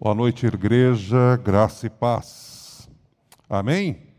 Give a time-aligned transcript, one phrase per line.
[0.00, 2.88] Boa noite, igreja, graça e paz.
[3.50, 4.14] Amém?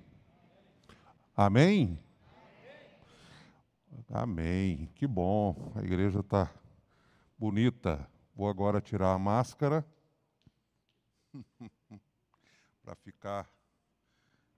[1.34, 1.98] Amém?
[4.10, 4.90] Amém.
[4.94, 6.54] Que bom, a igreja está
[7.38, 8.06] bonita.
[8.36, 9.88] Vou agora tirar a máscara
[12.84, 13.50] para ficar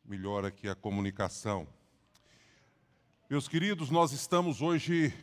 [0.04, 1.68] melhor aqui a comunicação.
[3.30, 5.14] Meus queridos, nós estamos hoje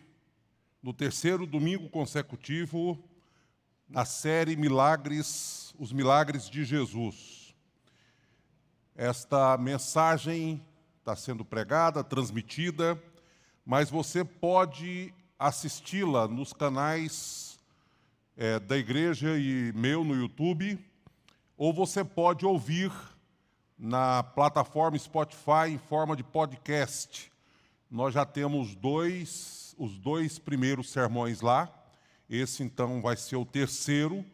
[0.81, 2.97] no terceiro domingo consecutivo
[3.89, 7.55] na série Milagres os milagres de Jesus.
[8.97, 10.61] Esta mensagem
[10.99, 13.01] está sendo pregada, transmitida,
[13.65, 17.61] mas você pode assisti-la nos canais
[18.37, 20.85] é, da igreja e meu no YouTube,
[21.57, 22.91] ou você pode ouvir
[23.79, 27.31] na plataforma Spotify em forma de podcast.
[27.89, 31.73] Nós já temos dois, os dois primeiros sermões lá.
[32.29, 34.25] Esse então vai ser o terceiro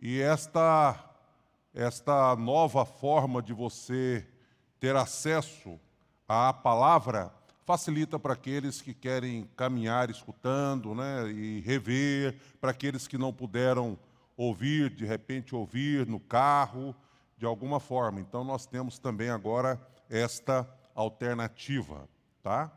[0.00, 1.12] e esta,
[1.74, 4.26] esta nova forma de você
[4.80, 5.78] ter acesso
[6.26, 7.32] à palavra
[7.68, 13.98] facilita para aqueles que querem caminhar escutando né, e rever, para aqueles que não puderam
[14.38, 16.96] ouvir, de repente ouvir no carro,
[17.36, 18.20] de alguma forma.
[18.20, 22.08] Então nós temos também agora esta alternativa,
[22.42, 22.72] tá?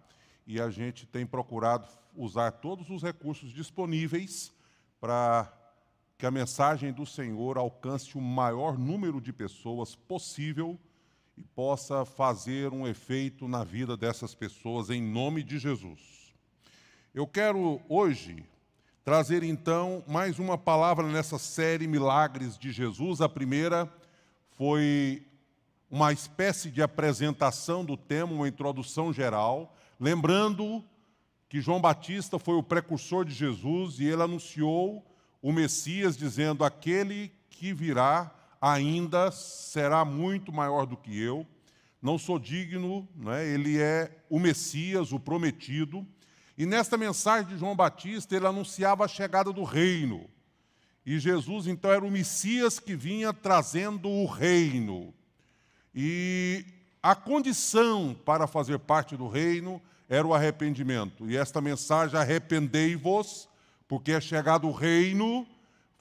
[0.52, 4.52] E a gente tem procurado usar todos os recursos disponíveis
[5.00, 5.50] para
[6.18, 10.78] que a mensagem do Senhor alcance o maior número de pessoas possível
[11.38, 16.34] e possa fazer um efeito na vida dessas pessoas, em nome de Jesus.
[17.16, 18.46] Eu quero hoje
[19.06, 23.22] trazer então mais uma palavra nessa série Milagres de Jesus.
[23.22, 23.90] A primeira
[24.58, 25.26] foi
[25.90, 30.84] uma espécie de apresentação do tema, uma introdução geral, lembrando
[31.48, 35.06] que João Batista foi o precursor de Jesus e ele anunciou
[35.42, 41.46] o Messias dizendo: Aquele que virá ainda será muito maior do que eu.
[42.02, 43.48] Não sou digno, né?
[43.48, 46.06] ele é o Messias, o prometido.
[46.58, 50.28] E nesta mensagem de João Batista, ele anunciava a chegada do reino.
[51.06, 55.14] E Jesus, então, era o Messias que vinha trazendo o reino.
[55.94, 56.66] E
[57.04, 61.32] a condição para fazer parte do reino era o arrependimento.
[61.32, 63.48] E esta mensagem, arrependei-vos,
[63.88, 65.48] porque é chegado o reino,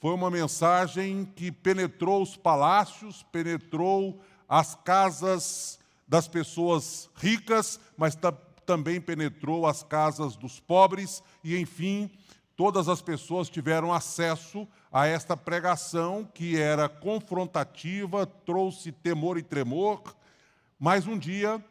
[0.01, 5.79] foi uma mensagem que penetrou os palácios, penetrou as casas
[6.09, 8.19] das pessoas ricas, mas
[8.67, 12.11] também penetrou as casas dos pobres, e enfim,
[12.57, 20.03] todas as pessoas tiveram acesso a esta pregação que era confrontativa, trouxe temor e tremor,
[20.81, 21.65] mas um dia,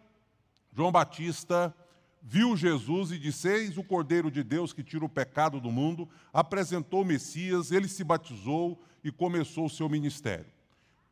[0.74, 1.76] João Batista
[2.22, 6.08] viu Jesus e disse: Eis o Cordeiro de Deus que tira o pecado do mundo,
[6.34, 10.46] apresentou o Messias, ele se batizou e começou o seu ministério.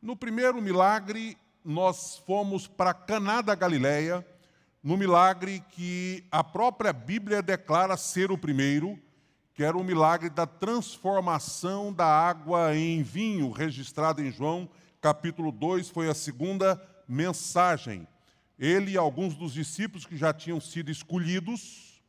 [0.02, 4.26] No primeiro milagre, nós fomos para Caná da Galileia,
[4.84, 9.00] no milagre que a própria Bíblia declara ser o primeiro,
[9.54, 14.70] que era o milagre da transformação da água em vinho, registrado em João,
[15.02, 18.08] capítulo 2, foi a segunda mensagem
[18.58, 22.02] ele e alguns dos discípulos que já tinham sido escolhidos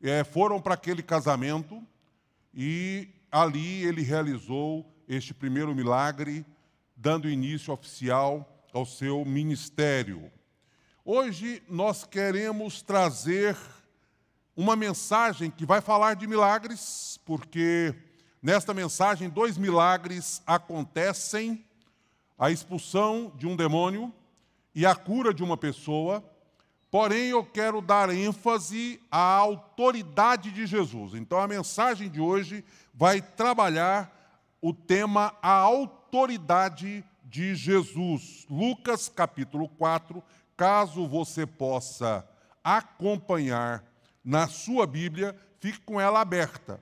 [0.00, 1.82] é, foram para aquele casamento
[2.54, 6.44] e ali ele realizou este primeiro milagre,
[6.96, 10.30] dando início oficial ao seu ministério.
[11.04, 13.56] Hoje nós queremos trazer
[14.56, 17.94] uma mensagem que vai falar de milagres, porque
[18.42, 21.64] nesta mensagem dois milagres acontecem:
[22.38, 24.12] a expulsão de um demônio
[24.76, 26.22] e a cura de uma pessoa,
[26.90, 31.14] porém eu quero dar ênfase à autoridade de Jesus.
[31.14, 34.12] Então a mensagem de hoje vai trabalhar
[34.60, 38.44] o tema a autoridade de Jesus.
[38.50, 40.22] Lucas capítulo 4,
[40.54, 42.28] caso você possa
[42.62, 43.82] acompanhar
[44.22, 46.78] na sua Bíblia, fique com ela aberta.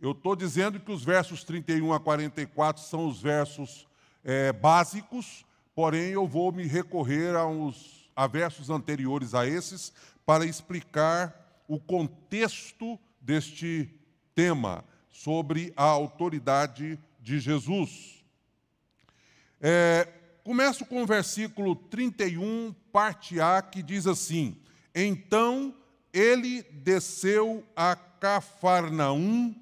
[0.00, 3.86] Eu estou dizendo que os versos 31 a 44 são os versos
[4.24, 5.46] é, básicos,
[5.78, 9.92] porém eu vou me recorrer a, uns, a versos anteriores a esses
[10.26, 13.88] para explicar o contexto deste
[14.34, 18.24] tema sobre a autoridade de Jesus.
[19.60, 20.08] É,
[20.42, 24.60] começo com o versículo 31, parte A, que diz assim:
[24.92, 25.72] Então
[26.12, 29.54] ele desceu a Cafarnaum,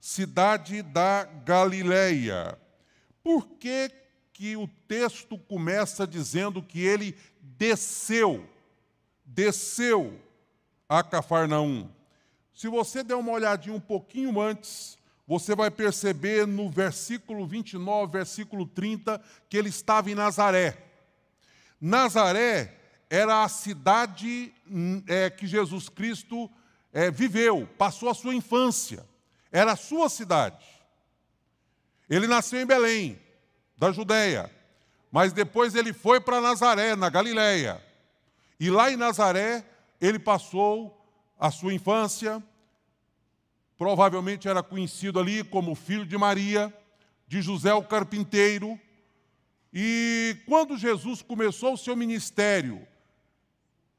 [0.00, 2.58] cidade da Galileia.
[3.22, 4.01] Por que
[4.32, 8.48] que o texto começa dizendo que ele desceu,
[9.24, 10.18] desceu
[10.88, 11.88] a Cafarnaum.
[12.54, 18.66] Se você der uma olhadinha um pouquinho antes, você vai perceber no versículo 29, versículo
[18.66, 20.76] 30, que ele estava em Nazaré.
[21.80, 26.50] Nazaré era a cidade hum, é, que Jesus Cristo
[26.92, 29.04] é, viveu, passou a sua infância.
[29.50, 30.64] Era a sua cidade.
[32.08, 33.18] Ele nasceu em Belém,
[33.82, 34.48] da Judéia,
[35.10, 37.84] mas depois ele foi para Nazaré, na Galiléia.
[38.60, 39.64] E lá em Nazaré,
[40.00, 41.04] ele passou
[41.36, 42.40] a sua infância,
[43.76, 46.72] provavelmente era conhecido ali como filho de Maria,
[47.26, 48.78] de José o carpinteiro.
[49.72, 52.86] E quando Jesus começou o seu ministério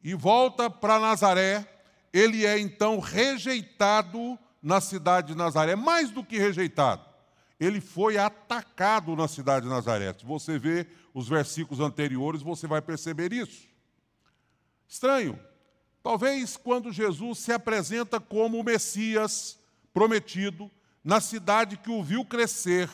[0.02, 1.68] e volta para Nazaré,
[2.14, 7.13] ele é então rejeitado na cidade de Nazaré, mais do que rejeitado.
[7.60, 10.14] Ele foi atacado na cidade de Nazaré.
[10.14, 13.68] Se você vê os versículos anteriores, você vai perceber isso.
[14.88, 15.40] Estranho.
[16.02, 19.58] Talvez quando Jesus se apresenta como o Messias,
[19.94, 20.70] prometido,
[21.04, 22.90] na cidade que o viu crescer.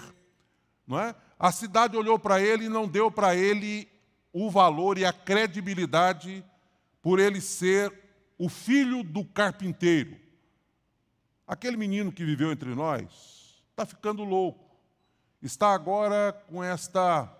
[0.85, 1.15] Não é?
[1.39, 3.87] A cidade olhou para ele e não deu para ele
[4.31, 6.43] o valor e a credibilidade
[7.01, 7.91] por ele ser
[8.37, 10.17] o filho do carpinteiro.
[11.47, 13.38] Aquele menino que viveu entre nós
[13.79, 14.69] está ficando louco.
[15.41, 17.33] Está agora com esta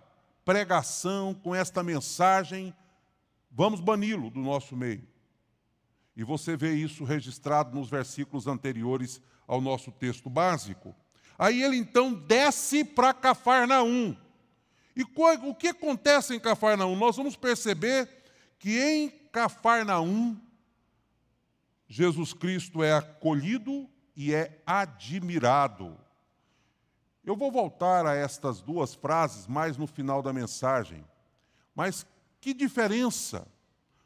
[0.45, 2.73] pregação, com esta mensagem.
[3.51, 5.05] Vamos bani-lo do nosso meio.
[6.15, 10.95] E você vê isso registrado nos versículos anteriores ao nosso texto básico.
[11.37, 14.15] Aí ele então desce para Cafarnaum.
[14.95, 16.95] E o que acontece em Cafarnaum?
[16.95, 18.07] Nós vamos perceber
[18.57, 20.37] que em Cafarnaum,
[21.87, 25.97] Jesus Cristo é acolhido e é admirado.
[27.23, 31.05] Eu vou voltar a estas duas frases mais no final da mensagem.
[31.75, 32.05] Mas
[32.39, 33.47] que diferença!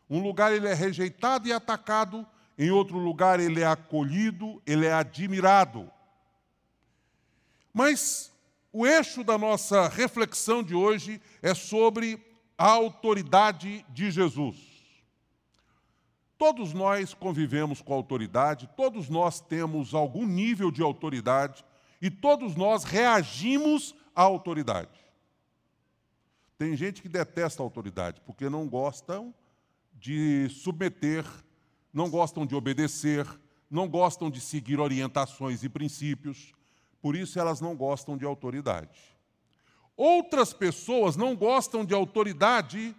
[0.10, 2.26] Um lugar ele é rejeitado e atacado,
[2.58, 5.90] em outro lugar ele é acolhido, ele é admirado.
[7.74, 8.32] Mas
[8.72, 12.24] o eixo da nossa reflexão de hoje é sobre
[12.58, 14.58] a autoridade de Jesus.
[16.38, 21.64] Todos nós convivemos com autoridade, todos nós temos algum nível de autoridade
[22.04, 25.00] e todos nós reagimos à autoridade.
[26.58, 29.34] Tem gente que detesta a autoridade porque não gostam
[29.96, 31.26] de submeter
[31.94, 33.28] não gostam de obedecer,
[33.70, 36.52] não gostam de seguir orientações e princípios,
[37.00, 39.00] por isso elas não gostam de autoridade.
[39.96, 42.96] Outras pessoas não gostam de autoridade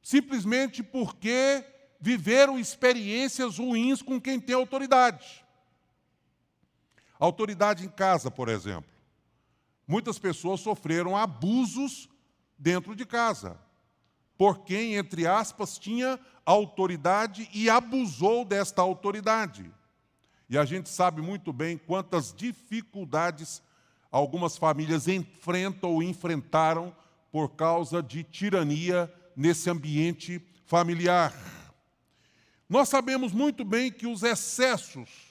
[0.00, 1.64] simplesmente porque
[2.00, 5.44] viveram experiências ruins com quem tem autoridade.
[7.18, 8.90] Autoridade em casa, por exemplo.
[9.86, 12.08] Muitas pessoas sofreram abusos
[12.58, 13.58] dentro de casa
[14.38, 19.68] por quem, entre aspas, tinha autoridade e abusou desta autoridade.
[20.48, 23.60] E a gente sabe muito bem quantas dificuldades
[24.10, 26.96] algumas famílias enfrentam ou enfrentaram
[27.32, 31.34] por causa de tirania nesse ambiente familiar.
[32.68, 35.27] Nós sabemos muito bem que os excessos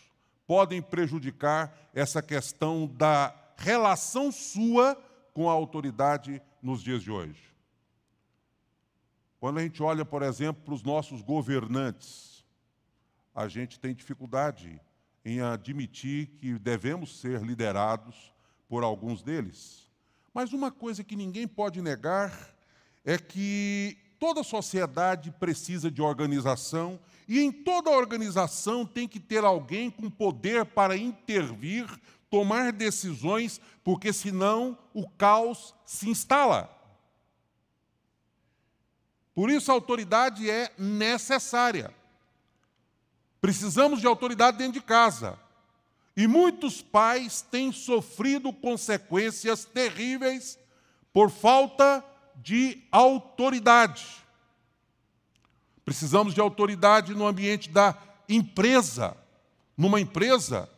[0.48, 4.96] podem prejudicar essa questão da relação sua
[5.34, 7.44] com a autoridade nos dias de hoje.
[9.40, 12.44] Quando a gente olha, por exemplo, para os nossos governantes,
[13.36, 14.82] a gente tem dificuldade
[15.24, 18.34] em admitir que devemos ser liderados
[18.68, 19.88] por alguns deles.
[20.34, 22.56] Mas uma coisa que ninguém pode negar
[23.04, 29.90] é que toda sociedade precisa de organização e em toda organização tem que ter alguém
[29.90, 31.88] com poder para intervir,
[32.30, 36.74] tomar decisões, porque senão o caos se instala.
[39.36, 41.94] Por isso a autoridade é necessária.
[43.40, 45.38] Precisamos de autoridade dentro de casa.
[46.16, 50.58] E muitos pais têm sofrido consequências terríveis
[51.14, 52.17] por falta de
[52.92, 54.06] autoridade.
[55.84, 59.16] Precisamos de autoridade no ambiente da empresa.
[59.78, 60.70] Numa empresa,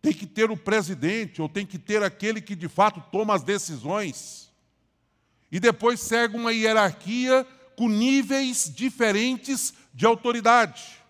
[0.00, 3.42] tem que ter o presidente, ou tem que ter aquele que de fato toma as
[3.42, 4.50] decisões.
[5.50, 7.46] E depois segue uma hierarquia
[7.76, 11.00] com níveis diferentes de autoridade.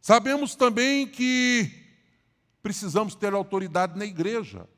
[0.00, 1.70] Sabemos também que
[2.62, 4.68] precisamos ter autoridade na igreja.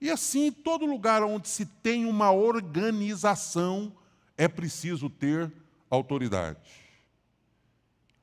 [0.00, 3.92] E assim, em todo lugar onde se tem uma organização,
[4.36, 5.52] é preciso ter
[5.90, 6.70] autoridade.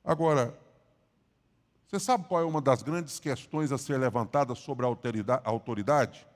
[0.03, 0.57] Agora,
[1.87, 4.89] você sabe qual é uma das grandes questões a ser levantada sobre a
[5.45, 6.27] autoridade?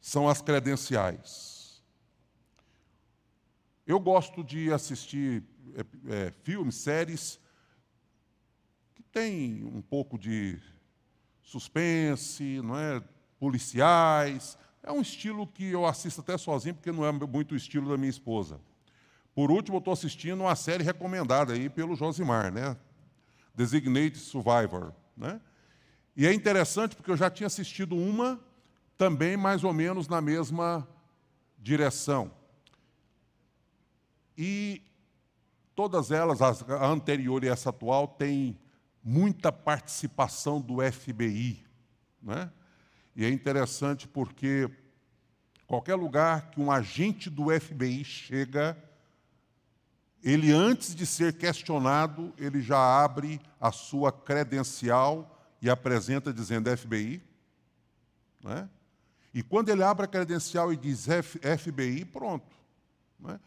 [0.00, 1.82] São as credenciais.
[3.86, 5.44] Eu gosto de assistir
[5.74, 5.84] é,
[6.14, 7.38] é, filmes, séries
[8.94, 10.58] que têm um pouco de
[11.42, 13.02] suspense, não é?
[13.42, 14.56] Policiais.
[14.84, 17.96] É um estilo que eu assisto até sozinho, porque não é muito o estilo da
[17.96, 18.60] minha esposa.
[19.34, 22.76] Por último, eu estou assistindo uma série recomendada aí pelo Josimar, né?
[23.52, 24.92] Designated Survivor.
[25.16, 25.40] Né?
[26.16, 28.38] E é interessante porque eu já tinha assistido uma
[28.96, 30.86] também mais ou menos na mesma
[31.58, 32.30] direção.
[34.38, 34.82] E
[35.74, 38.56] todas elas, a anterior e essa atual, têm
[39.02, 41.66] muita participação do FBI.
[42.22, 42.48] Né?
[43.14, 44.70] E é interessante porque
[45.66, 48.76] qualquer lugar que um agente do FBI chega,
[50.22, 55.28] ele antes de ser questionado, ele já abre a sua credencial
[55.60, 57.22] e apresenta dizendo FBI.
[58.42, 58.68] Né?
[59.32, 62.54] E quando ele abre a credencial e diz FBI, pronto.
[63.18, 63.38] Né?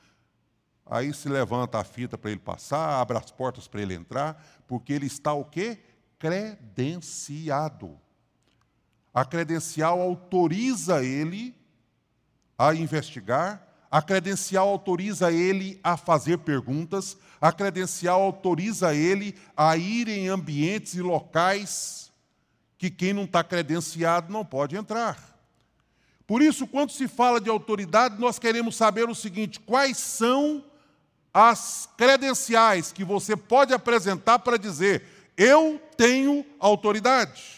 [0.86, 4.94] Aí se levanta a fita para ele passar, abre as portas para ele entrar, porque
[4.94, 5.80] ele está o quê?
[6.20, 8.00] Credenciado.
[9.16, 11.56] A credencial autoriza ele
[12.58, 20.10] a investigar, a credencial autoriza ele a fazer perguntas, a credencial autoriza ele a ir
[20.10, 22.12] em ambientes e locais
[22.78, 25.18] que quem não está credenciado não pode entrar.
[26.28, 30.62] Por isso, quando se fala de autoridade, nós queremos saber o seguinte: quais são
[31.34, 35.04] as credenciais que você pode apresentar para dizer,
[35.38, 37.55] eu tenho autoridade?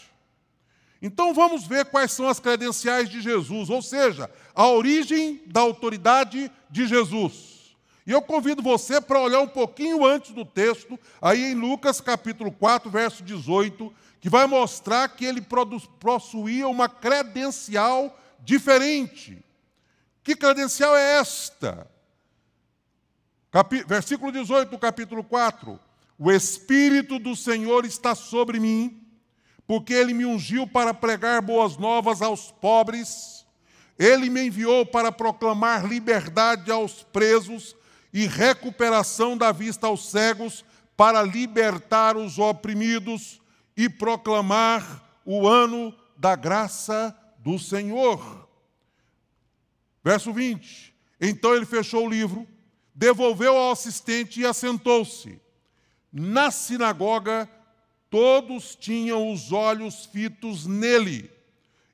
[1.00, 6.50] Então vamos ver quais são as credenciais de Jesus, ou seja, a origem da autoridade
[6.68, 7.76] de Jesus.
[8.04, 12.50] E eu convido você para olhar um pouquinho antes do texto, aí em Lucas capítulo
[12.50, 15.44] 4, verso 18, que vai mostrar que ele
[16.00, 19.44] possuía uma credencial diferente.
[20.24, 21.88] Que credencial é esta?
[23.86, 25.78] Versículo 18 do capítulo 4.
[26.18, 29.07] O Espírito do Senhor está sobre mim,
[29.68, 33.46] porque ele me ungiu para pregar boas novas aos pobres.
[33.98, 37.76] Ele me enviou para proclamar liberdade aos presos
[38.10, 40.64] e recuperação da vista aos cegos,
[40.96, 43.40] para libertar os oprimidos
[43.76, 48.48] e proclamar o ano da graça do Senhor.
[50.02, 52.48] Verso 20: Então ele fechou o livro,
[52.94, 55.38] devolveu ao assistente e assentou-se.
[56.10, 57.48] Na sinagoga,
[58.10, 61.30] todos tinham os olhos fitos nele.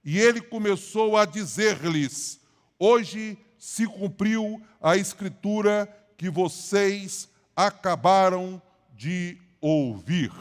[0.04, 2.40] E ele começou a dizer-lhes:
[2.78, 8.60] Hoje se cumpriu a escritura que vocês acabaram
[8.94, 10.32] de ouvir.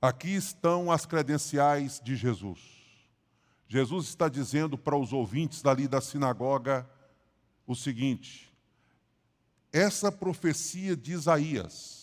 [0.00, 2.60] Aqui estão as credenciais de Jesus.
[3.68, 6.86] Jesus está dizendo para os ouvintes dali da sinagoga
[7.66, 8.52] o seguinte:
[9.72, 12.01] essa profecia de Isaías,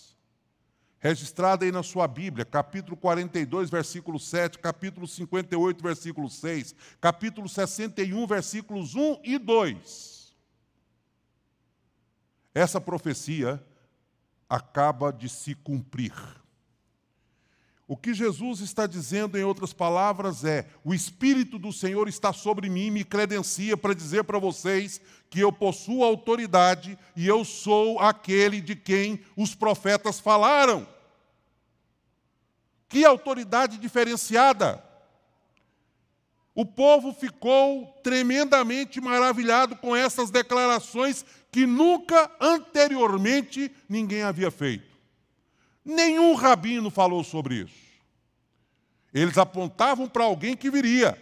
[1.00, 8.28] registrada aí na sua Bíblia, capítulo 42, versículo 7, capítulo 58, versículo 6, capítulo 61,
[8.28, 10.36] versículos 1 e 2.
[12.54, 13.64] Essa profecia
[14.50, 16.14] acaba de se cumprir.
[17.90, 22.70] O que Jesus está dizendo, em outras palavras, é: o Espírito do Senhor está sobre
[22.70, 28.62] mim, me credencia para dizer para vocês que eu possuo autoridade e eu sou aquele
[28.62, 30.88] de quem os profetas falaram.
[32.88, 34.84] Que autoridade diferenciada!
[36.54, 44.89] O povo ficou tremendamente maravilhado com essas declarações que nunca anteriormente ninguém havia feito.
[45.84, 47.90] Nenhum rabino falou sobre isso.
[49.14, 51.18] Eles apontavam para alguém que viria.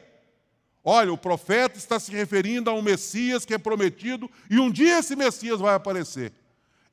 [0.84, 5.00] Olha, o profeta está se referindo a um Messias que é prometido e um dia
[5.00, 6.34] esse Messias vai aparecer.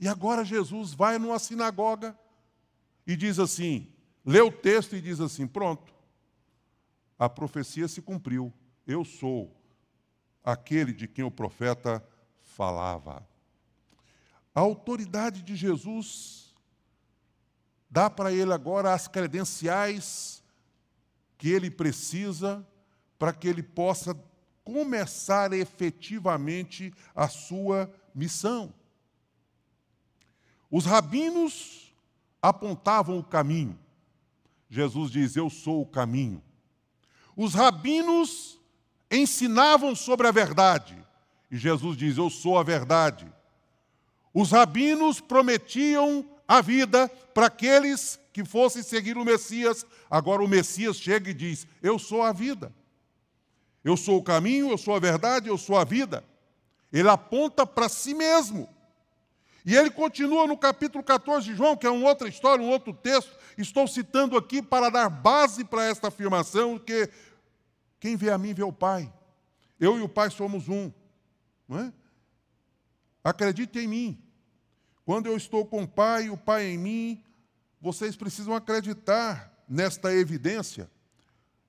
[0.01, 2.19] E agora Jesus vai numa sinagoga
[3.07, 3.89] e diz assim:
[4.25, 5.93] lê o texto e diz assim: pronto,
[7.19, 8.53] a profecia se cumpriu.
[8.87, 9.57] Eu sou
[10.43, 12.05] aquele de quem o profeta
[12.43, 13.27] falava.
[14.55, 16.44] A autoridade de Jesus
[17.95, 20.43] dá para ele agora as credenciais
[21.39, 22.67] que ele precisa
[23.17, 24.21] para que ele possa
[24.65, 28.75] começar efetivamente a sua missão.
[30.69, 31.95] Os rabinos
[32.43, 33.79] apontavam o caminho.
[34.69, 36.43] Jesus diz: Eu sou o caminho.
[37.37, 38.59] Os rabinos
[39.09, 41.01] ensinavam sobre a verdade.
[41.49, 43.33] E Jesus diz: Eu sou a verdade.
[44.35, 49.87] Os rabinos prometiam a vida para aqueles que fossem seguir o Messias.
[50.11, 52.73] Agora o Messias chega e diz: Eu sou a vida.
[53.83, 56.25] Eu sou o caminho, eu sou a verdade, eu sou a vida.
[56.93, 58.69] Ele aponta para si mesmo.
[59.65, 62.93] E ele continua no capítulo 14 de João, que é uma outra história, um outro
[62.93, 63.33] texto.
[63.57, 67.09] Estou citando aqui para dar base para esta afirmação que
[67.99, 69.11] quem vê a mim vê o Pai.
[69.81, 70.93] Eu e o Pai somos um.
[71.71, 71.93] É?
[73.23, 74.24] Acredite em mim.
[75.05, 77.25] Quando eu estou com o Pai o Pai em mim,
[77.81, 80.91] vocês precisam acreditar nesta evidência.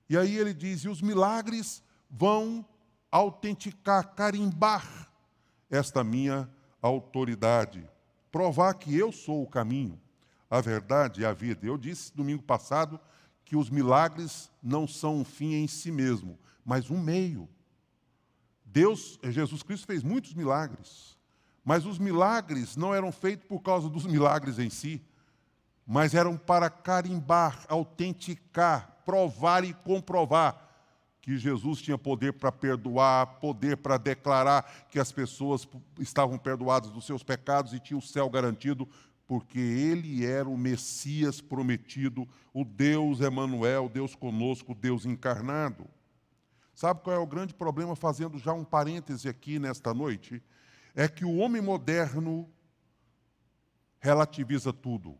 [0.08, 2.64] E aí ele diz: e os milagres vão
[3.10, 5.10] autenticar, carimbar
[5.70, 6.48] esta minha
[6.80, 7.88] autoridade,
[8.30, 10.00] provar que eu sou o caminho,
[10.48, 11.66] a verdade e a vida.
[11.66, 13.00] Eu disse domingo passado
[13.44, 17.48] que os milagres não são um fim em si mesmo, mas um meio.
[18.64, 21.15] Deus, Jesus Cristo fez muitos milagres,
[21.66, 25.02] mas os milagres não eram feitos por causa dos milagres em si,
[25.84, 30.62] mas eram para carimbar, autenticar, provar e comprovar
[31.20, 35.66] que Jesus tinha poder para perdoar, poder para declarar que as pessoas
[35.98, 38.88] estavam perdoadas dos seus pecados e tinham o céu garantido,
[39.26, 45.84] porque ele era o Messias prometido, o Deus Emanuel, Deus conosco, Deus encarnado.
[46.72, 50.40] Sabe qual é o grande problema, fazendo já um parêntese aqui nesta noite?
[50.96, 52.50] É que o homem moderno
[54.00, 55.18] relativiza tudo.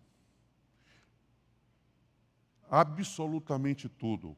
[2.70, 4.34] Absolutamente tudo.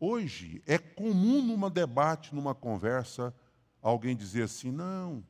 [0.00, 3.34] Hoje é comum numa debate, numa conversa,
[3.82, 5.22] alguém dizer assim: não,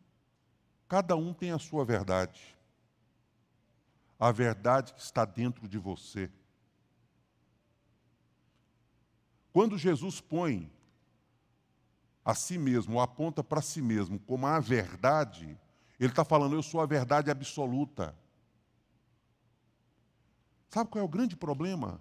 [0.89, 2.57] cada um tem a sua verdade.
[4.19, 6.31] A verdade que está dentro de você.
[9.53, 10.71] Quando Jesus põe
[12.25, 15.59] a si mesmo, ou aponta para si mesmo como a verdade,
[15.99, 18.17] ele está falando: eu sou a verdade absoluta.
[20.71, 22.01] Sabe qual é o grande problema?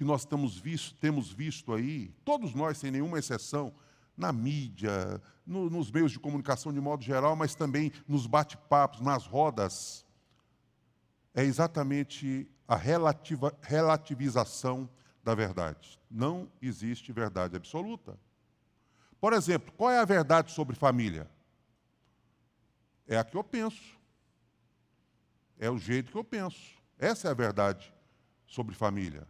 [0.00, 3.70] que nós visto, temos visto aí, todos nós, sem nenhuma exceção,
[4.16, 9.26] na mídia, no, nos meios de comunicação de modo geral, mas também nos bate-papos, nas
[9.26, 10.06] rodas,
[11.34, 14.88] é exatamente a relativa, relativização
[15.22, 16.00] da verdade.
[16.10, 18.18] Não existe verdade absoluta.
[19.20, 21.28] Por exemplo, qual é a verdade sobre família?
[23.06, 23.98] É a que eu penso.
[25.58, 26.74] É o jeito que eu penso.
[26.98, 27.92] Essa é a verdade
[28.46, 29.26] sobre família.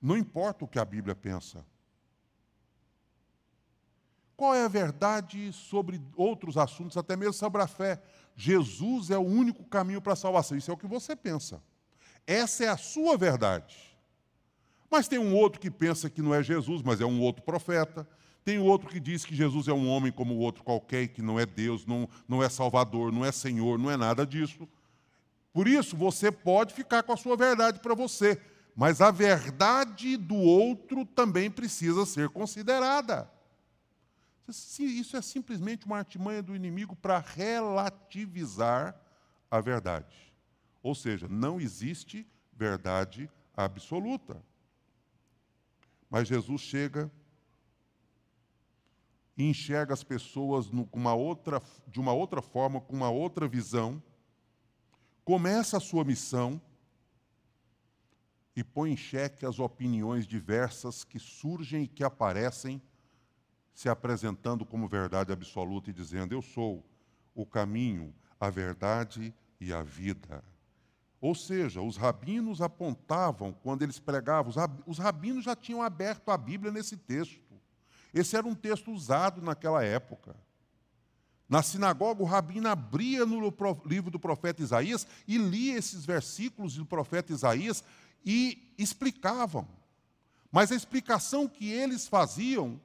[0.00, 1.64] Não importa o que a Bíblia pensa.
[4.36, 8.00] Qual é a verdade sobre outros assuntos, até mesmo sobre a fé?
[8.36, 10.56] Jesus é o único caminho para a salvação.
[10.56, 11.62] Isso é o que você pensa.
[12.26, 13.96] Essa é a sua verdade.
[14.90, 18.06] Mas tem um outro que pensa que não é Jesus, mas é um outro profeta.
[18.46, 21.38] Tem outro que diz que Jesus é um homem como o outro qualquer, que não
[21.38, 24.66] é Deus, não, não é Salvador, não é Senhor, não é nada disso.
[25.52, 28.40] Por isso, você pode ficar com a sua verdade para você
[28.76, 33.28] mas a verdade do outro também precisa ser considerada.
[34.78, 38.94] Isso é simplesmente uma artimanha do inimigo para relativizar
[39.50, 40.14] a verdade.
[40.82, 44.36] Ou seja, não existe verdade absoluta.
[46.10, 47.10] Mas Jesus chega
[49.36, 54.02] e enxerga as pessoas uma outra, de uma outra forma, com uma outra visão,
[55.24, 56.60] começa a sua missão
[58.54, 62.80] e põe em xeque as opiniões diversas que surgem e que aparecem,
[63.74, 66.82] se apresentando como verdade absoluta e dizendo: Eu sou
[67.34, 70.42] o caminho, a verdade e a vida.
[71.20, 74.52] Ou seja, os rabinos apontavam, quando eles pregavam,
[74.86, 77.45] os rabinos já tinham aberto a Bíblia nesse texto.
[78.12, 80.36] Esse era um texto usado naquela época.
[81.48, 83.40] Na sinagoga, o rabino abria no
[83.84, 87.84] livro do profeta Isaías e lia esses versículos do profeta Isaías
[88.24, 89.66] e explicavam.
[90.50, 92.80] Mas a explicação que eles faziam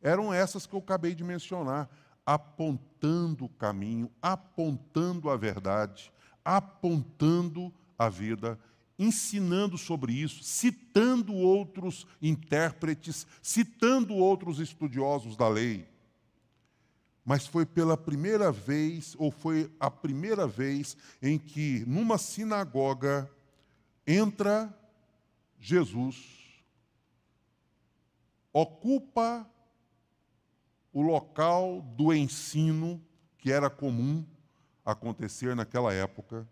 [0.00, 1.90] eram essas que eu acabei de mencionar,
[2.24, 6.10] apontando o caminho, apontando a verdade,
[6.44, 8.58] apontando a vida,
[9.00, 15.88] ensinando sobre isso, citando outros intérpretes, citando outros estudiosos da lei.
[17.24, 23.30] Mas foi pela primeira vez, ou foi a primeira vez, em que numa sinagoga
[24.06, 24.70] entra
[25.58, 26.62] Jesus,
[28.52, 29.48] ocupa
[30.92, 33.02] o local do ensino
[33.38, 34.26] que era comum
[34.84, 36.46] acontecer naquela época,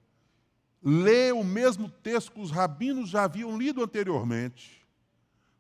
[0.89, 4.87] lê o mesmo texto que os rabinos já haviam lido anteriormente,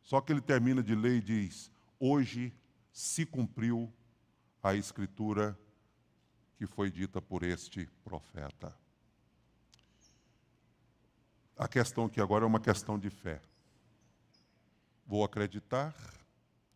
[0.02, 2.52] só que ele termina de ler e diz: Hoje
[2.90, 3.92] se cumpriu
[4.62, 5.58] a escritura
[6.56, 8.74] que foi dita por este profeta.
[11.56, 13.42] A questão aqui agora é uma questão de fé.
[15.06, 15.94] Vou acreditar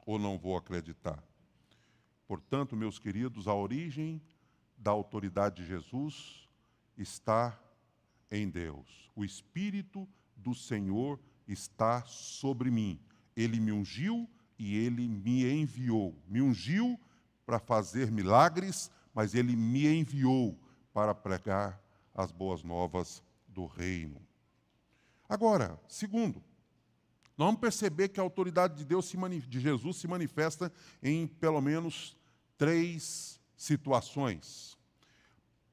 [0.04, 1.22] ou não vou acreditar?
[2.26, 4.20] Portanto, meus queridos, a origem
[4.76, 6.48] da autoridade de Jesus
[6.98, 7.58] está
[8.32, 9.10] em Deus.
[9.14, 12.98] O Espírito do Senhor está sobre mim.
[13.36, 16.16] Ele me ungiu e ele me enviou.
[16.26, 16.98] Me ungiu
[17.44, 20.58] para fazer milagres, mas ele me enviou
[20.92, 21.80] para pregar
[22.14, 24.20] as boas novas do reino.
[25.28, 26.42] Agora, segundo,
[27.36, 29.10] nós vamos perceber que a autoridade de Deus,
[29.48, 32.16] de Jesus, se manifesta em pelo menos
[32.56, 34.76] três situações.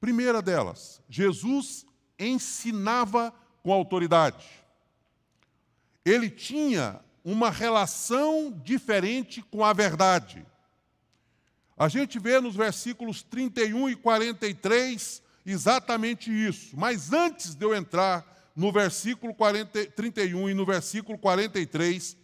[0.00, 1.84] Primeira delas, Jesus
[2.20, 4.46] ensinava com autoridade.
[6.04, 10.46] Ele tinha uma relação diferente com a verdade.
[11.76, 16.76] A gente vê nos versículos 31 e 43 exatamente isso.
[16.76, 22.16] Mas antes de eu entrar no versículo 40, 31 e no versículo 43,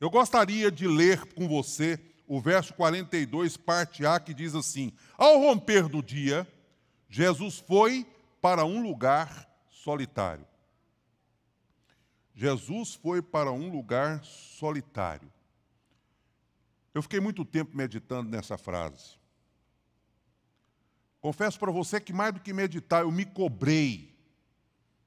[0.00, 5.38] eu gostaria de ler com você o verso 42, parte A, que diz assim: Ao
[5.38, 6.46] romper do dia,
[7.14, 8.04] Jesus foi
[8.42, 10.44] para um lugar solitário.
[12.34, 15.32] Jesus foi para um lugar solitário.
[16.92, 19.16] Eu fiquei muito tempo meditando nessa frase.
[21.20, 24.12] Confesso para você que mais do que meditar, eu me cobrei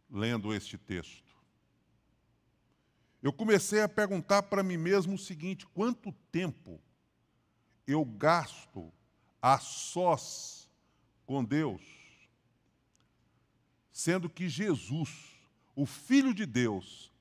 [0.10, 1.36] lendo este texto.
[3.22, 6.80] Eu comecei a perguntar para mim mesmo o seguinte: quanto tempo
[7.86, 8.94] eu gasto
[9.42, 10.72] a sós
[11.26, 11.97] com Deus,
[13.98, 15.10] sendo que Jesus,
[15.76, 17.12] o Filho de Deus,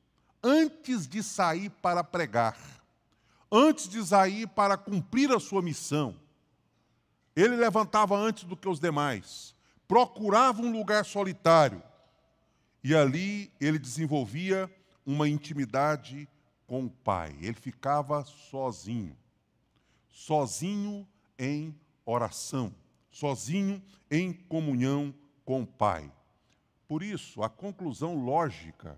[0.42, 2.54] antes de sair para pregar,
[3.50, 6.14] antes de sair para cumprir a sua missão,
[7.34, 9.54] ele levantava antes do que os demais,
[9.88, 11.82] procurava um lugar solitário
[12.84, 14.70] e ali ele desenvolvia
[15.06, 16.28] uma intimidade
[16.66, 17.34] com o Pai.
[17.40, 19.16] Ele ficava sozinho,
[20.10, 21.08] sozinho
[21.38, 22.70] em oração,
[23.10, 26.12] sozinho em comunhão com o Pai.
[26.88, 28.96] Por isso, a conclusão lógica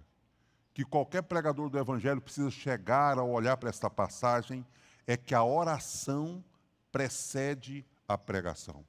[0.74, 4.64] que qualquer pregador do Evangelho precisa chegar ao olhar para esta passagem
[5.06, 6.44] é que a oração
[6.92, 8.84] precede a pregação.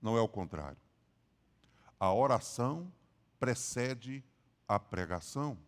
[0.00, 0.78] Não é o contrário.
[1.98, 2.92] A oração
[3.40, 4.24] precede
[4.68, 5.58] a pregação.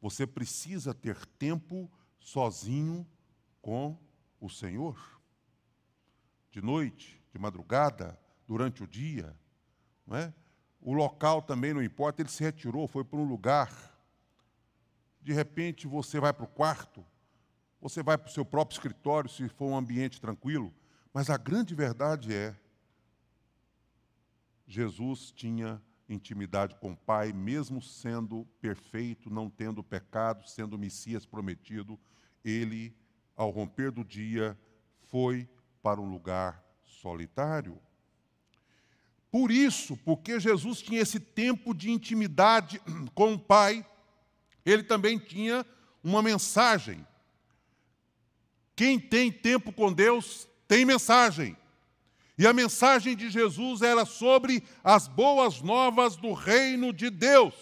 [0.00, 1.90] Você precisa ter tempo
[2.20, 3.06] sozinho
[3.60, 3.98] com
[4.40, 5.20] o Senhor.
[6.50, 9.36] De noite, de madrugada, durante o dia.
[10.06, 10.32] Não é?
[10.88, 13.70] O local também não importa, ele se retirou, foi para um lugar.
[15.20, 17.04] De repente você vai para o quarto,
[17.78, 20.74] você vai para o seu próprio escritório, se for um ambiente tranquilo,
[21.12, 22.58] mas a grande verdade é:
[24.66, 31.26] Jesus tinha intimidade com o Pai, mesmo sendo perfeito, não tendo pecado, sendo o Messias
[31.26, 32.00] prometido,
[32.42, 32.96] ele,
[33.36, 34.58] ao romper do dia,
[35.02, 35.46] foi
[35.82, 37.78] para um lugar solitário.
[39.30, 42.80] Por isso, porque Jesus tinha esse tempo de intimidade
[43.14, 43.84] com o Pai,
[44.64, 45.64] ele também tinha
[46.02, 47.06] uma mensagem.
[48.74, 51.56] Quem tem tempo com Deus tem mensagem.
[52.38, 57.54] E a mensagem de Jesus era sobre as boas novas do reino de Deus.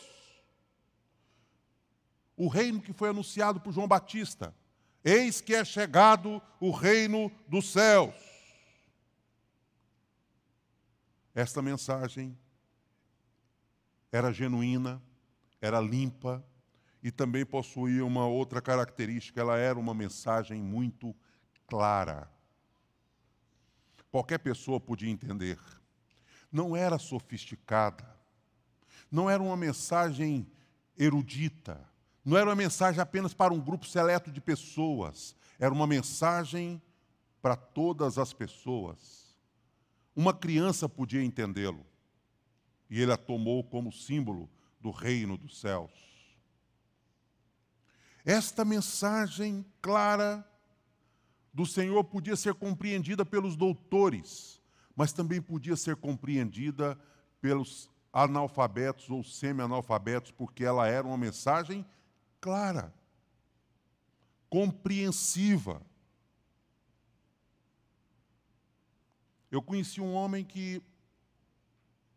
[2.37, 4.55] O reino que foi anunciado por João Batista.
[5.03, 8.15] Eis que é chegado o reino dos céus.
[11.37, 12.35] Esta mensagem
[14.11, 15.03] era genuína,
[15.61, 16.43] era limpa
[17.03, 21.15] e também possuía uma outra característica: ela era uma mensagem muito
[21.67, 22.27] clara.
[24.11, 25.59] Qualquer pessoa podia entender.
[26.51, 28.17] Não era sofisticada,
[29.13, 30.51] não era uma mensagem
[30.97, 31.87] erudita,
[32.25, 36.81] não era uma mensagem apenas para um grupo seleto de pessoas, era uma mensagem
[37.43, 39.26] para todas as pessoas.
[40.17, 41.85] Uma criança podia entendê-lo,
[42.89, 44.49] e ele a tomou como símbolo
[44.81, 45.93] do reino dos céus.
[48.25, 50.45] Esta mensagem clara
[51.53, 54.61] do Senhor podia ser compreendida pelos doutores,
[54.97, 56.99] mas também podia ser compreendida
[57.41, 61.85] pelos analfabetos ou semi-analfabetos, porque ela era uma mensagem
[62.41, 62.93] clara,
[64.49, 65.83] compreensiva.
[69.51, 70.83] Eu conheci um homem que,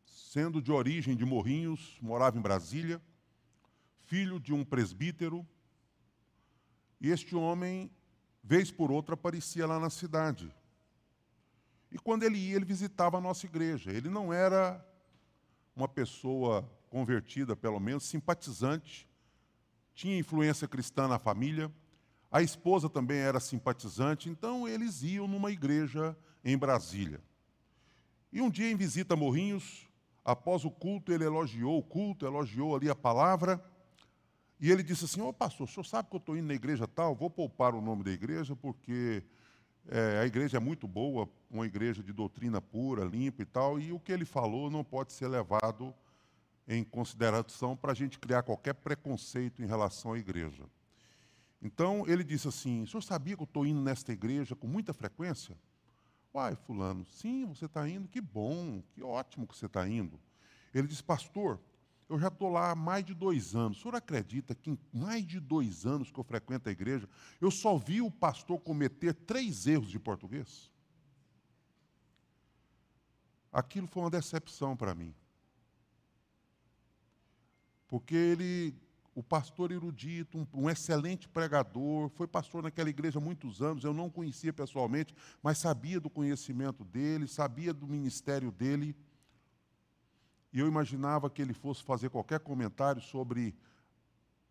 [0.06, 3.02] sendo de origem de Morrinhos, morava em Brasília,
[4.06, 5.48] filho de um presbítero,
[7.00, 7.92] e este homem
[8.44, 10.54] vez por outra aparecia lá na cidade.
[11.92, 13.92] E quando ele ia, ele visitava a nossa igreja.
[13.92, 14.84] Ele não era
[15.76, 19.08] uma pessoa convertida, pelo menos, simpatizante,
[19.94, 21.72] tinha influência cristã na família,
[22.32, 27.22] a esposa também era simpatizante, então eles iam numa igreja em Brasília.
[28.32, 29.88] E um dia, em visita a Morrinhos,
[30.24, 33.64] após o culto, ele elogiou o culto, elogiou ali a palavra.
[34.60, 36.54] E ele disse assim: Ô oh, pastor, o senhor sabe que eu estou indo na
[36.54, 37.16] igreja tal?
[37.16, 39.24] Vou poupar o nome da igreja, porque
[39.88, 43.92] é, a igreja é muito boa, uma igreja de doutrina pura, limpa e tal, e
[43.92, 45.94] o que ele falou não pode ser levado
[46.68, 50.64] em consideração para a gente criar qualquer preconceito em relação à igreja.
[51.62, 54.94] Então ele disse assim: o senhor sabia que eu estou indo nesta igreja com muita
[54.94, 55.58] frequência?
[56.40, 60.18] Uai, fulano, sim, você está indo, que bom, que ótimo que você está indo.
[60.74, 61.60] Ele disse, pastor,
[62.08, 63.78] eu já estou lá há mais de dois anos.
[63.78, 67.10] O senhor acredita que em mais de dois anos que eu frequento a igreja,
[67.42, 70.72] eu só vi o pastor cometer três erros de português?
[73.52, 75.14] Aquilo foi uma decepção para mim.
[77.86, 78.74] Porque ele
[79.20, 83.94] o pastor erudito, um, um, excelente pregador, foi pastor naquela igreja há muitos anos, eu
[83.94, 88.96] não conhecia pessoalmente, mas sabia do conhecimento dele, sabia do ministério dele.
[90.54, 93.54] E eu imaginava que ele fosse fazer qualquer comentário sobre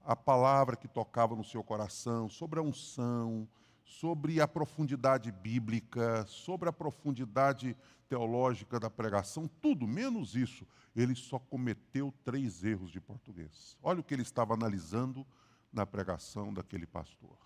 [0.05, 3.49] a palavra que tocava no seu coração, sobre a unção,
[3.83, 7.75] sobre a profundidade bíblica, sobre a profundidade
[8.07, 10.67] teológica da pregação, tudo menos isso.
[11.01, 13.79] Ele só cometeu três erros de português.
[13.81, 15.25] Olha o que ele estava analisando
[15.73, 17.39] na pregação daquele pastor.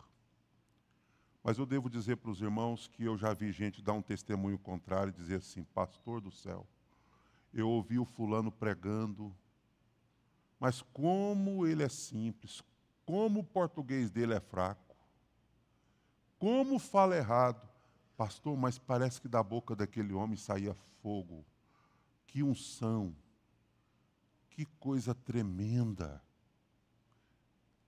[1.45, 4.59] Mas eu devo dizer para os irmãos que eu já vi gente dar um testemunho
[4.59, 6.67] contrário e dizer assim: Pastor do céu,
[7.53, 9.37] eu ouvi o fulano pregando,
[10.59, 12.63] mas como ele é simples,
[13.05, 14.97] como o português dele é fraco,
[16.39, 17.69] como fala errado,
[18.17, 21.45] pastor, mas parece que da boca daquele homem saía fogo.
[22.27, 23.15] Que unção,
[24.53, 26.23] que coisa tremenda.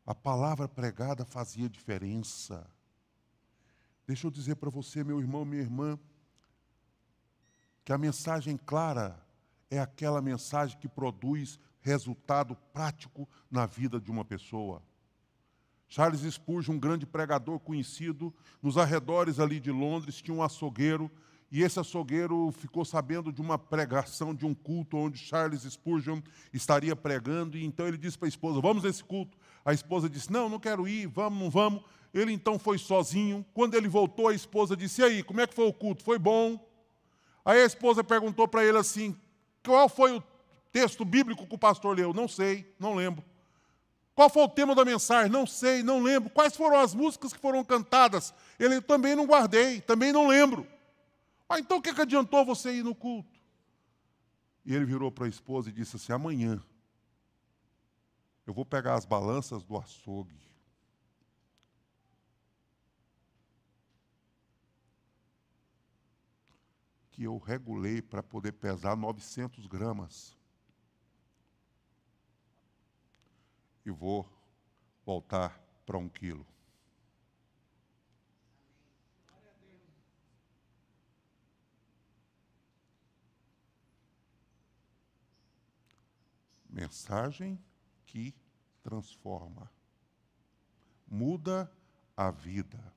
[0.06, 2.66] A palavra pregada fazia diferença.
[4.06, 5.98] Deixa eu dizer para você, meu irmão, minha irmã,
[7.84, 9.22] que a mensagem clara
[9.70, 14.82] é aquela mensagem que produz resultado prático na vida de uma pessoa.
[15.86, 21.10] Charles Spurgeon, um grande pregador conhecido, nos arredores ali de Londres, tinha um açougueiro,
[21.50, 26.20] e esse açougueiro ficou sabendo de uma pregação, de um culto onde Charles Spurgeon
[26.52, 29.36] estaria pregando, e então ele disse para a esposa: Vamos nesse culto.
[29.64, 31.82] A esposa disse: Não, não quero ir, vamos, não vamos.
[32.12, 33.44] Ele então foi sozinho.
[33.54, 36.02] Quando ele voltou, a esposa disse: E aí, como é que foi o culto?
[36.02, 36.58] Foi bom?
[37.44, 39.16] Aí a esposa perguntou para ele assim:
[39.64, 40.22] qual foi o
[40.72, 42.12] texto bíblico que o pastor leu?
[42.12, 43.22] Não sei, não lembro.
[44.14, 45.30] Qual foi o tema da mensagem?
[45.30, 46.30] Não sei, não lembro.
[46.30, 48.32] Quais foram as músicas que foram cantadas?
[48.58, 50.66] Ele também não guardei, também não lembro.
[51.54, 53.38] Ah, então o que, que adiantou você ir no culto?
[54.64, 56.60] E ele virou para a esposa e disse assim: amanhã
[58.44, 60.42] eu vou pegar as balanças do açougue.
[67.12, 70.36] que eu regulei para poder pesar 900 gramas.
[73.86, 74.28] E vou
[75.06, 76.44] voltar para um quilo.
[86.74, 87.56] Mensagem
[88.04, 88.34] que
[88.82, 89.70] transforma.
[91.06, 91.70] Muda
[92.16, 92.92] a vida.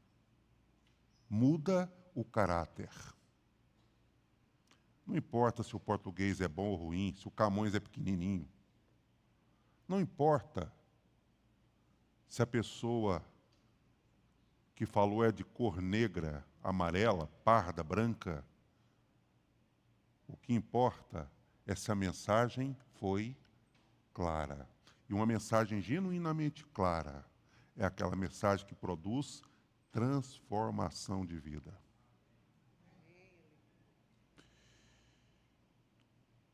[1.29, 2.89] Muda o caráter.
[5.05, 8.49] Não importa se o português é bom ou ruim, se o Camões é pequenininho.
[9.87, 10.73] Não importa
[12.27, 13.23] se a pessoa
[14.73, 18.43] que falou é de cor negra, amarela, parda, branca.
[20.27, 21.31] O que importa
[21.67, 23.37] é se a mensagem foi
[24.17, 24.67] clara.
[25.07, 27.23] E uma mensagem genuinamente clara
[27.75, 29.43] é aquela mensagem que produz
[29.91, 31.71] transformação de vida.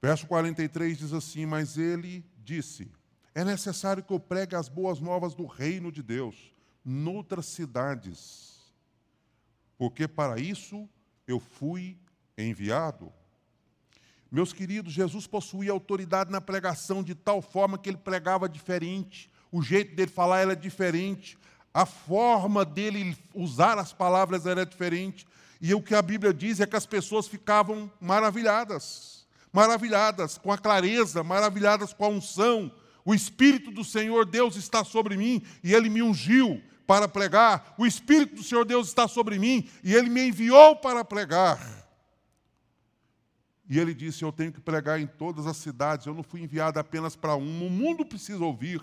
[0.01, 2.91] Verso 43 diz assim: Mas ele disse:
[3.33, 8.73] É necessário que eu pregue as boas novas do reino de Deus noutras cidades,
[9.77, 10.89] porque para isso
[11.25, 11.97] eu fui
[12.37, 13.13] enviado.
[14.33, 19.61] Meus queridos, Jesus possuía autoridade na pregação de tal forma que ele pregava diferente, o
[19.61, 21.37] jeito dele falar era diferente,
[21.71, 25.27] a forma dele usar as palavras era diferente,
[25.61, 29.13] e o que a Bíblia diz é que as pessoas ficavam maravilhadas
[29.53, 32.71] maravilhadas com a clareza, maravilhadas com a unção.
[33.05, 37.75] O Espírito do Senhor Deus está sobre mim e ele me ungiu para pregar.
[37.77, 41.82] O Espírito do Senhor Deus está sobre mim e ele me enviou para pregar.
[43.73, 46.05] E ele disse: Eu tenho que pregar em todas as cidades.
[46.05, 47.65] Eu não fui enviado apenas para um.
[47.65, 48.79] O mundo precisa ouvir.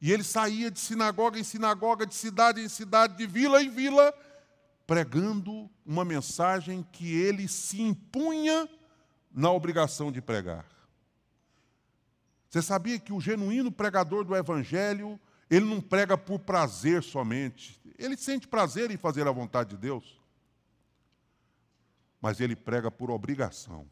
[0.00, 4.12] E ele saía de sinagoga em sinagoga, de cidade em cidade, de vila em vila,
[4.88, 8.68] pregando uma mensagem que ele se impunha
[9.32, 10.66] na obrigação de pregar.
[12.50, 17.80] Você sabia que o genuíno pregador do Evangelho, ele não prega por prazer somente.
[17.96, 20.20] Ele sente prazer em fazer a vontade de Deus.
[22.20, 23.88] Mas ele prega por obrigação.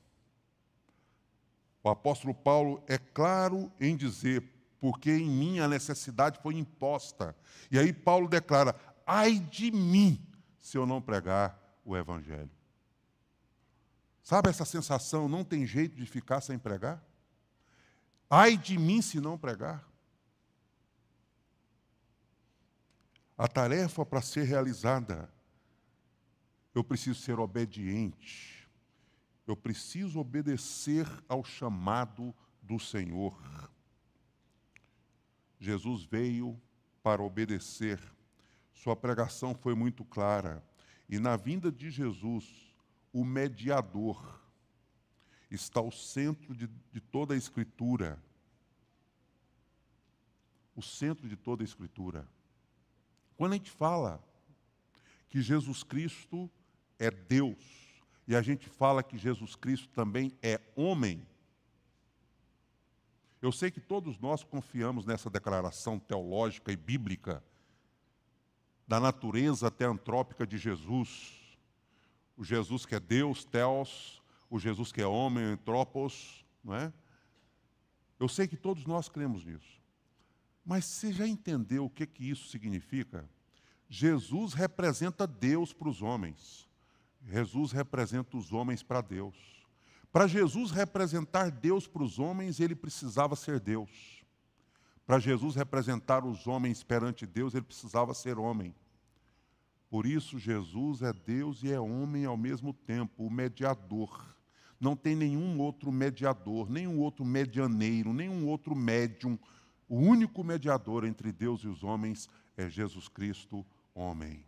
[1.87, 4.43] O apóstolo Paulo é claro em dizer,
[4.81, 7.33] porque em mim a necessidade foi imposta.
[7.71, 8.75] E aí Paulo declara:
[9.07, 10.21] ai de mim
[10.59, 12.51] se eu não pregar o Evangelho.
[14.21, 17.01] Sabe essa sensação, não tem jeito de ficar sem pregar?
[18.29, 19.89] Ai de mim se não pregar.
[23.39, 25.33] A tarefa para ser realizada,
[26.75, 28.56] eu preciso ser obediente.
[29.47, 33.39] Eu preciso obedecer ao chamado do Senhor.
[35.59, 36.61] Jesus veio
[37.03, 38.01] para obedecer.
[38.73, 40.65] Sua pregação foi muito clara.
[41.09, 42.75] E na vinda de Jesus,
[43.13, 44.41] o mediador,
[45.51, 48.23] está ao centro de, de toda a Escritura.
[50.75, 52.29] O centro de toda a Escritura.
[53.37, 54.23] Quando a gente fala
[55.29, 56.51] que Jesus Cristo
[56.99, 57.86] é Deus,
[58.27, 61.27] e a gente fala que Jesus Cristo também é homem,
[63.41, 67.45] eu sei que todos nós confiamos nessa declaração teológica e bíblica
[68.89, 71.57] da natureza até antrópica de Jesus.
[72.37, 76.93] O Jesus que é Deus, Theos, o Jesus que é homem, Antropos, não é?
[78.19, 79.81] Eu sei que todos nós cremos nisso.
[80.65, 83.29] Mas você já entendeu o que, que isso significa?
[83.89, 86.66] Jesus representa Deus para os homens.
[87.27, 89.35] Jesus representa os homens para Deus.
[90.13, 94.25] Para Jesus representar Deus para os homens, ele precisava ser Deus.
[95.05, 98.75] Para Jesus representar os homens perante Deus, ele precisava ser homem.
[99.91, 104.35] Por isso, Jesus é Deus e é homem ao mesmo tempo, o mediador.
[104.81, 109.39] Não tem nenhum outro mediador, nenhum outro medianeiro, nenhum outro médium.
[109.89, 114.46] O único mediador entre Deus e os homens é Jesus Cristo, homem.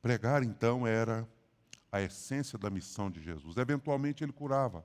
[0.00, 1.28] Pregar, então, era
[1.90, 3.56] a essência da missão de Jesus.
[3.56, 4.84] Eventualmente ele curava,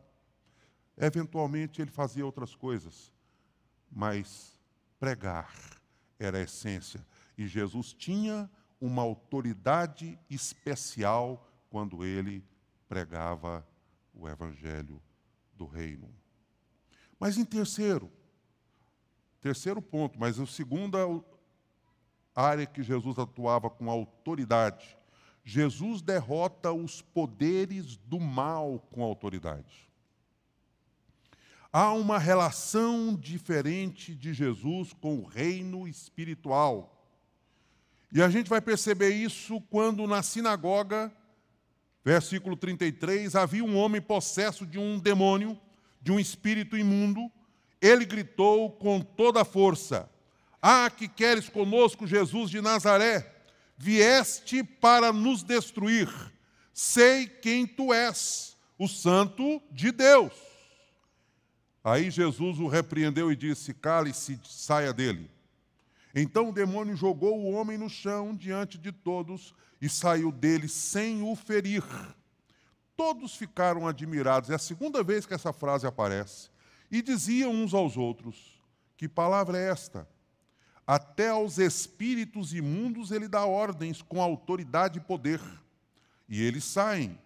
[0.97, 3.13] eventualmente ele fazia outras coisas,
[3.91, 4.58] mas
[4.99, 5.54] pregar
[6.17, 7.06] era a essência.
[7.38, 8.49] E Jesus tinha
[8.80, 12.43] uma autoridade especial quando ele
[12.88, 13.65] pregava
[14.13, 15.02] o evangelho
[15.54, 16.13] do reino.
[17.19, 18.12] Mas em terceiro,
[19.41, 20.99] terceiro ponto, mas a segunda
[22.36, 24.97] área que Jesus atuava com autoridade,
[25.43, 29.89] Jesus derrota os poderes do mal com autoridade.
[31.71, 36.89] Há uma relação diferente de Jesus com o reino espiritual.
[38.12, 41.12] E a gente vai perceber isso quando na sinagoga,
[42.06, 45.60] versículo 33, havia um homem possesso de um demônio,
[45.99, 47.29] de um espírito imundo.
[47.82, 50.08] Ele gritou com toda a força:
[50.62, 53.33] Ah, que queres conosco, Jesus de Nazaré?
[53.77, 56.09] Vieste para nos destruir.
[56.73, 60.33] Sei quem tu és, o Santo de Deus.
[61.83, 65.29] Aí Jesus o repreendeu e disse: Cale-se, saia dele.
[66.15, 71.23] Então o demônio jogou o homem no chão diante de todos e saiu dele sem
[71.23, 71.83] o ferir.
[72.95, 76.49] Todos ficaram admirados, é a segunda vez que essa frase aparece,
[76.91, 78.62] e diziam uns aos outros:
[78.95, 80.07] Que palavra é esta?
[80.86, 85.41] Até aos espíritos imundos ele dá ordens com autoridade e poder,
[86.28, 87.17] e eles saem.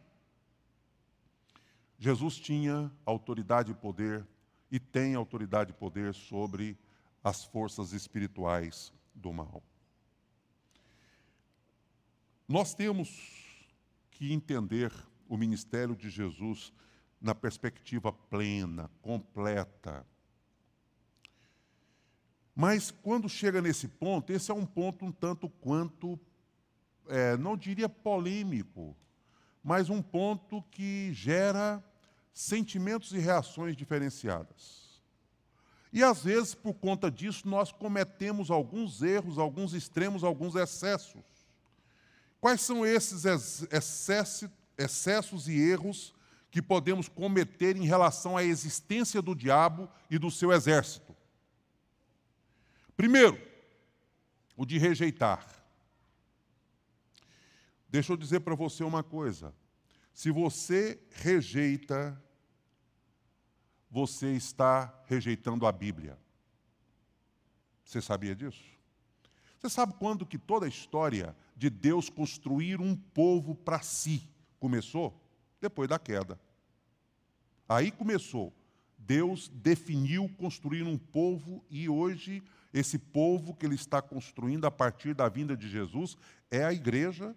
[1.97, 4.25] Jesus tinha autoridade e poder
[4.71, 6.77] e tem autoridade e poder sobre
[7.23, 9.63] as forças espirituais do mal.
[12.47, 13.57] Nós temos
[14.11, 14.93] que entender
[15.27, 16.71] o ministério de Jesus
[17.19, 20.05] na perspectiva plena, completa.
[22.59, 26.19] Mas quando chega nesse ponto, esse é um ponto um tanto quanto,
[27.07, 28.97] é, não diria polêmico,
[29.63, 31.83] mas um ponto que gera
[32.33, 34.99] sentimentos e reações diferenciadas.
[35.93, 41.21] E às vezes, por conta disso, nós cometemos alguns erros, alguns extremos, alguns excessos.
[42.41, 43.23] Quais são esses
[43.71, 46.11] excessos, excessos e erros
[46.49, 51.06] que podemos cometer em relação à existência do diabo e do seu exército?
[52.97, 53.39] Primeiro,
[54.57, 55.47] o de rejeitar.
[57.87, 59.55] Deixa eu dizer para você uma coisa.
[60.13, 62.21] Se você rejeita
[63.89, 66.17] você está rejeitando a Bíblia.
[67.83, 68.63] Você sabia disso?
[69.57, 74.29] Você sabe quando que toda a história de Deus construir um povo para si,
[74.59, 75.19] começou
[75.59, 76.39] depois da queda.
[77.67, 78.53] Aí começou.
[78.97, 82.43] Deus definiu construir um povo e hoje
[82.73, 86.17] esse povo que ele está construindo a partir da vinda de Jesus
[86.51, 87.35] é a igreja.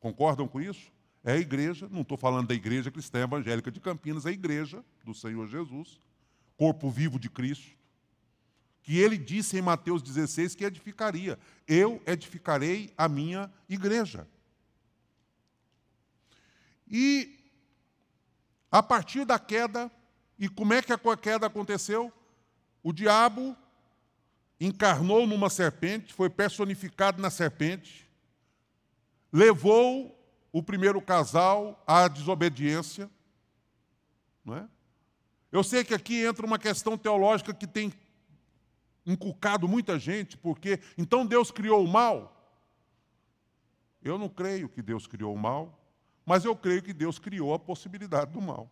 [0.00, 0.92] Concordam com isso?
[1.24, 4.84] É a igreja, não estou falando da igreja cristã evangélica de Campinas, é a igreja
[5.04, 6.00] do Senhor Jesus,
[6.56, 7.76] corpo vivo de Cristo,
[8.82, 14.26] que ele disse em Mateus 16 que edificaria: Eu edificarei a minha igreja.
[16.90, 17.38] E
[18.70, 19.90] a partir da queda,
[20.38, 22.12] e como é que a queda aconteceu?
[22.82, 23.56] O diabo
[24.60, 28.08] encarnou numa serpente, foi personificado na serpente,
[29.32, 30.14] levou
[30.52, 33.10] o primeiro casal à desobediência.
[34.44, 34.68] Não é?
[35.50, 37.92] Eu sei que aqui entra uma questão teológica que tem
[39.06, 42.34] inculcado muita gente, porque então Deus criou o mal.
[44.02, 45.78] Eu não creio que Deus criou o mal,
[46.26, 48.70] mas eu creio que Deus criou a possibilidade do mal.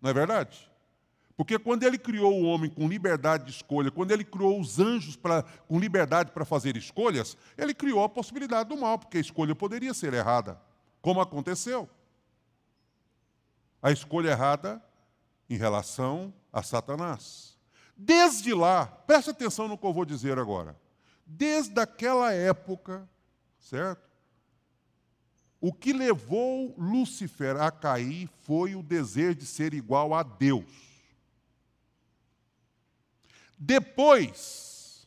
[0.00, 0.71] Não é verdade?
[1.36, 5.16] Porque quando ele criou o homem com liberdade de escolha, quando ele criou os anjos
[5.16, 9.54] pra, com liberdade para fazer escolhas, ele criou a possibilidade do mal, porque a escolha
[9.54, 10.60] poderia ser errada,
[11.00, 11.88] como aconteceu.
[13.80, 14.82] A escolha errada
[15.48, 17.58] em relação a Satanás.
[17.96, 20.78] Desde lá, preste atenção no que eu vou dizer agora.
[21.26, 23.08] Desde aquela época,
[23.58, 24.10] certo?
[25.60, 30.91] O que levou Lúcifer a cair foi o desejo de ser igual a Deus.
[33.64, 35.06] Depois,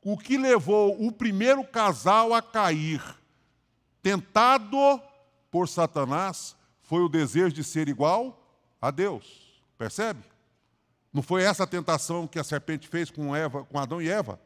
[0.00, 3.02] o que levou o primeiro casal a cair,
[4.00, 4.76] tentado
[5.50, 8.40] por Satanás, foi o desejo de ser igual
[8.80, 9.60] a Deus.
[9.76, 10.22] Percebe?
[11.12, 14.40] Não foi essa a tentação que a serpente fez com, Eva, com Adão e Eva?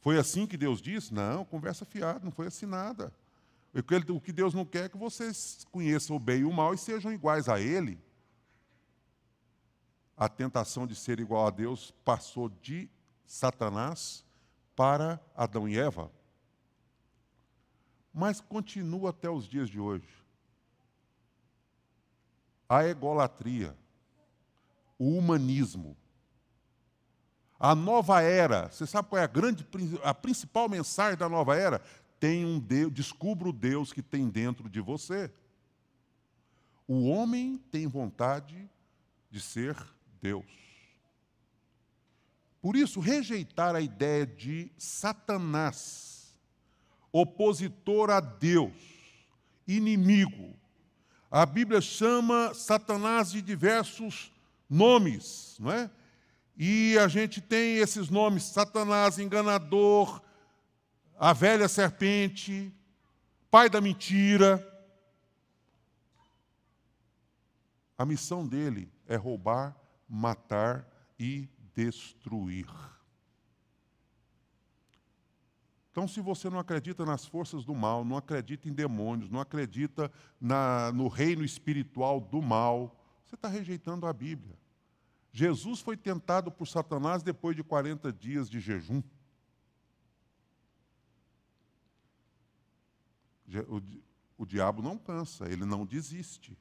[0.00, 1.14] Foi assim que Deus disse?
[1.14, 3.14] Não, conversa fiada, não foi assim nada.
[3.72, 6.78] O que Deus não quer é que vocês conheçam o bem e o mal e
[6.78, 7.96] sejam iguais a Ele.
[10.16, 12.88] A tentação de ser igual a Deus passou de
[13.26, 14.24] Satanás
[14.74, 16.10] para Adão e Eva.
[18.12, 20.08] Mas continua até os dias de hoje.
[22.68, 23.76] A egolatria,
[24.98, 25.96] o humanismo,
[27.60, 28.70] a nova era.
[28.70, 29.66] Você sabe qual é a grande,
[30.02, 31.82] a principal mensagem da nova era?
[32.18, 35.30] tem um Deus, descubra o Deus que tem dentro de você.
[36.86, 38.68] O homem tem vontade
[39.30, 39.76] de ser
[40.26, 40.44] Deus.
[42.60, 46.34] Por isso, rejeitar a ideia de Satanás,
[47.12, 48.74] opositor a Deus,
[49.68, 50.52] inimigo.
[51.30, 54.32] A Bíblia chama Satanás de diversos
[54.68, 55.88] nomes, não é?
[56.56, 60.20] E a gente tem esses nomes: Satanás, enganador,
[61.16, 62.74] a velha serpente,
[63.48, 64.72] pai da mentira.
[67.96, 69.74] A missão dele é roubar,
[70.08, 70.86] matar
[71.18, 72.68] e destruir.
[75.90, 80.12] Então, se você não acredita nas forças do mal, não acredita em demônios, não acredita
[80.38, 82.94] na, no reino espiritual do mal,
[83.24, 84.58] você está rejeitando a Bíblia.
[85.32, 89.02] Jesus foi tentado por Satanás depois de 40 dias de jejum.
[93.68, 96.58] O, o diabo não cansa, ele não desiste.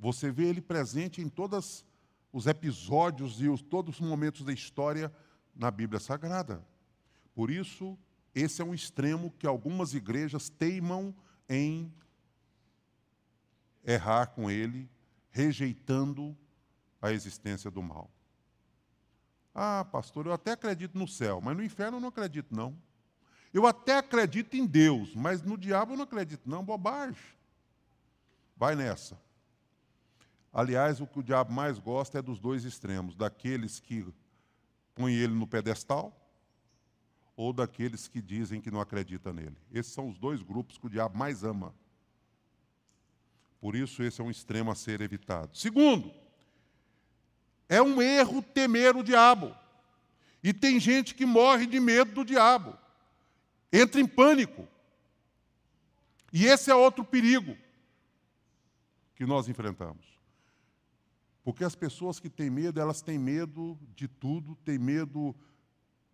[0.00, 1.84] Você vê ele presente em todos
[2.32, 5.12] os episódios e os, todos os momentos da história
[5.54, 6.66] na Bíblia Sagrada.
[7.34, 7.98] Por isso,
[8.34, 11.14] esse é um extremo que algumas igrejas teimam
[11.46, 11.92] em
[13.84, 14.88] errar com ele,
[15.30, 16.34] rejeitando
[17.02, 18.10] a existência do mal.
[19.54, 22.74] Ah, pastor, eu até acredito no céu, mas no inferno eu não acredito, não.
[23.52, 27.20] Eu até acredito em Deus, mas no diabo eu não acredito, não, bobagem.
[28.56, 29.20] Vai nessa.
[30.52, 34.06] Aliás, o que o diabo mais gosta é dos dois extremos: daqueles que
[34.94, 36.16] põem ele no pedestal
[37.36, 39.56] ou daqueles que dizem que não acreditam nele.
[39.72, 41.74] Esses são os dois grupos que o diabo mais ama.
[43.60, 45.56] Por isso, esse é um extremo a ser evitado.
[45.56, 46.12] Segundo,
[47.68, 49.54] é um erro temer o diabo.
[50.42, 52.76] E tem gente que morre de medo do diabo
[53.72, 54.66] entra em pânico.
[56.32, 57.56] E esse é outro perigo
[59.14, 60.19] que nós enfrentamos.
[61.42, 65.34] Porque as pessoas que têm medo, elas têm medo de tudo, têm medo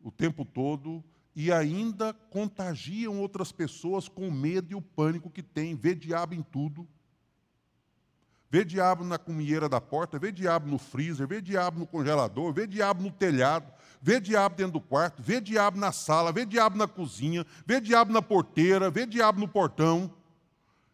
[0.02, 1.02] o tempo todo
[1.34, 6.34] e ainda contagiam outras pessoas com o medo e o pânico que têm, vê diabo
[6.34, 6.88] em tudo.
[8.48, 12.66] Vê diabo na cumieira da porta, vê diabo no freezer, vê diabo no congelador, vê
[12.66, 13.70] diabo no telhado,
[14.00, 18.12] vê diabo dentro do quarto, vê diabo na sala, vê diabo na cozinha, vê diabo
[18.12, 20.14] na porteira, vê diabo no portão.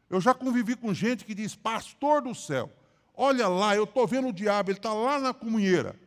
[0.08, 2.68] Eu já convivi com gente que diz: Pastor do céu,
[3.14, 5.98] olha lá, eu estou vendo o diabo, ele está lá na comunheira.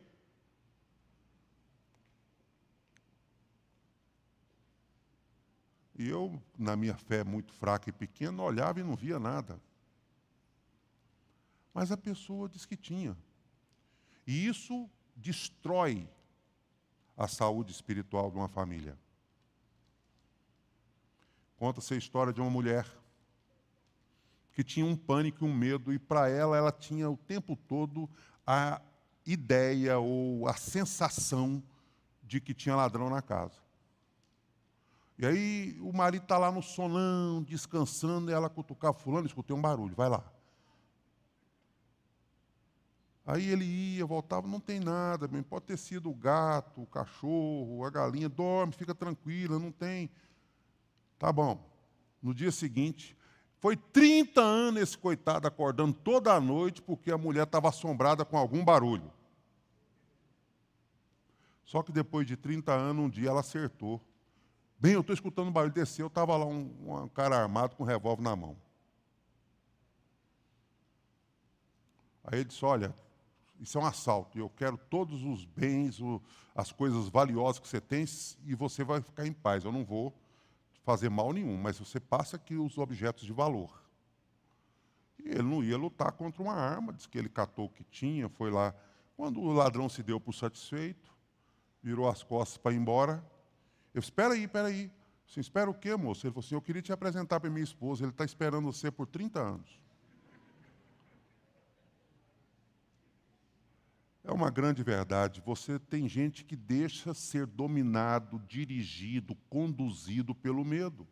[5.98, 9.60] E eu, na minha fé muito fraca e pequena, olhava e não via nada.
[11.74, 13.18] Mas a pessoa diz que tinha.
[14.28, 16.10] E isso destrói
[17.16, 18.98] a saúde espiritual de uma família.
[21.58, 22.86] Conta-se a história de uma mulher
[24.56, 28.10] que tinha um pânico e um medo, e para ela, ela tinha o tempo todo
[28.48, 28.82] a
[29.26, 31.62] ideia ou a sensação
[32.24, 33.60] de que tinha ladrão na casa.
[35.20, 39.62] E aí o marido está lá no sonão, descansando, e ela cutucar fulano, escutei um
[39.62, 40.24] barulho, vai lá.
[43.26, 47.84] Aí ele ia, voltava, não tem nada, bem, pode ter sido o gato, o cachorro,
[47.84, 50.10] a galinha, dorme, fica tranquila, não tem.
[51.20, 51.62] Tá bom.
[52.22, 53.18] No dia seguinte,
[53.60, 58.38] foi 30 anos esse coitado acordando toda a noite porque a mulher estava assombrada com
[58.38, 59.12] algum barulho.
[61.66, 64.00] Só que depois de 30 anos, um dia ela acertou.
[64.80, 67.88] Bem, eu estou escutando um barulho, desceu, estava lá um, um cara armado com um
[67.88, 68.56] revólver na mão.
[72.24, 72.94] Aí ele disse, olha,
[73.60, 76.22] isso é um assalto, eu quero todos os bens, o,
[76.54, 78.06] as coisas valiosas que você tem,
[78.46, 79.64] e você vai ficar em paz.
[79.64, 80.14] Eu não vou
[80.86, 83.84] fazer mal nenhum, mas você passa aqui os objetos de valor.
[85.18, 88.30] E ele não ia lutar contra uma arma, disse que ele catou o que tinha,
[88.30, 88.74] foi lá.
[89.18, 91.12] Quando o ladrão se deu por satisfeito,
[91.82, 93.26] virou as costas para ir embora,
[93.94, 94.92] eu espera aí, espera aí.
[95.26, 96.28] Você espera o quê, moço?
[96.28, 99.08] Ele falou assim, eu queria te apresentar para minha esposa, ele está esperando você por
[99.08, 99.82] 30 anos.
[104.28, 105.42] É uma grande verdade.
[105.46, 111.08] Você tem gente que deixa ser dominado, dirigido, conduzido pelo medo.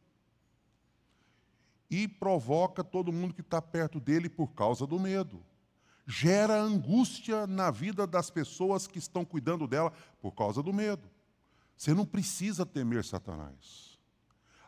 [1.92, 5.46] E provoca todo mundo que está perto dele por causa do medo.
[6.08, 11.08] Gera angústia na vida das pessoas que estão cuidando dela por causa do medo.
[11.78, 14.00] Você não precisa temer Satanás.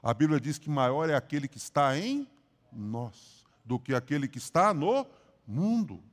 [0.04, 2.28] A Bíblia diz que maior é aquele que está em
[2.72, 5.04] nós do que aquele que está no
[5.48, 6.04] mundo.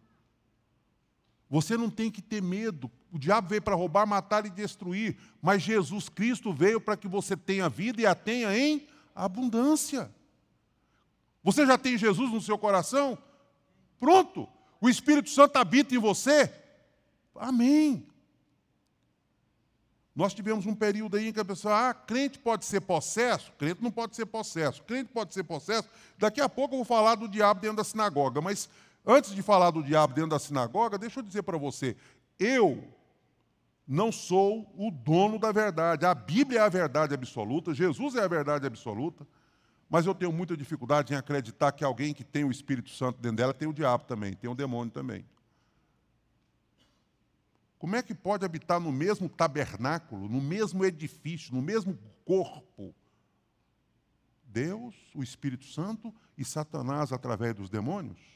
[1.52, 2.90] Você não tem que ter medo.
[3.12, 7.36] O diabo veio para roubar, matar e destruir, mas Jesus Cristo veio para que você
[7.36, 10.10] tenha vida e a tenha em abundância.
[11.44, 13.18] Você já tem Jesus no seu coração?
[14.00, 14.48] Pronto.
[14.80, 16.50] O Espírito Santo habita em você?
[17.36, 18.06] Amém.
[20.16, 23.52] Nós tivemos um período aí em que a pessoa, ah, crente pode ser possesso?
[23.58, 24.82] Crente não pode ser possesso.
[24.84, 25.86] Crente pode ser possesso.
[26.16, 28.40] Daqui a pouco eu vou falar do diabo dentro da sinagoga.
[28.40, 28.70] Mas
[29.06, 31.96] antes de falar do diabo dentro da sinagoga, deixa eu dizer para você:
[32.38, 32.82] eu
[33.86, 36.06] não sou o dono da verdade.
[36.06, 39.26] A Bíblia é a verdade absoluta, Jesus é a verdade absoluta.
[39.88, 43.36] Mas eu tenho muita dificuldade em acreditar que alguém que tem o Espírito Santo dentro
[43.36, 45.22] dela tem o diabo também, tem o demônio também.
[47.78, 52.94] Como é que pode habitar no mesmo tabernáculo, no mesmo edifício, no mesmo corpo?
[54.44, 58.31] Deus, o Espírito Santo e Satanás através dos demônios?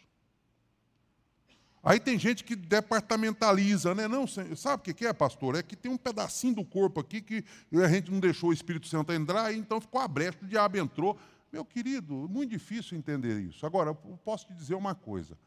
[1.87, 4.09] Aí tem gente que departamentaliza, né?
[4.09, 5.55] Não, sabe o que é, pastor?
[5.55, 8.89] É que tem um pedacinho do corpo aqui que a gente não deixou o Espírito
[8.89, 11.16] Santo entrar, então ficou a brecha, o diabo entrou.
[11.53, 13.64] Meu querido, muito difícil entender isso.
[13.64, 15.39] Agora, eu posso te dizer uma coisa.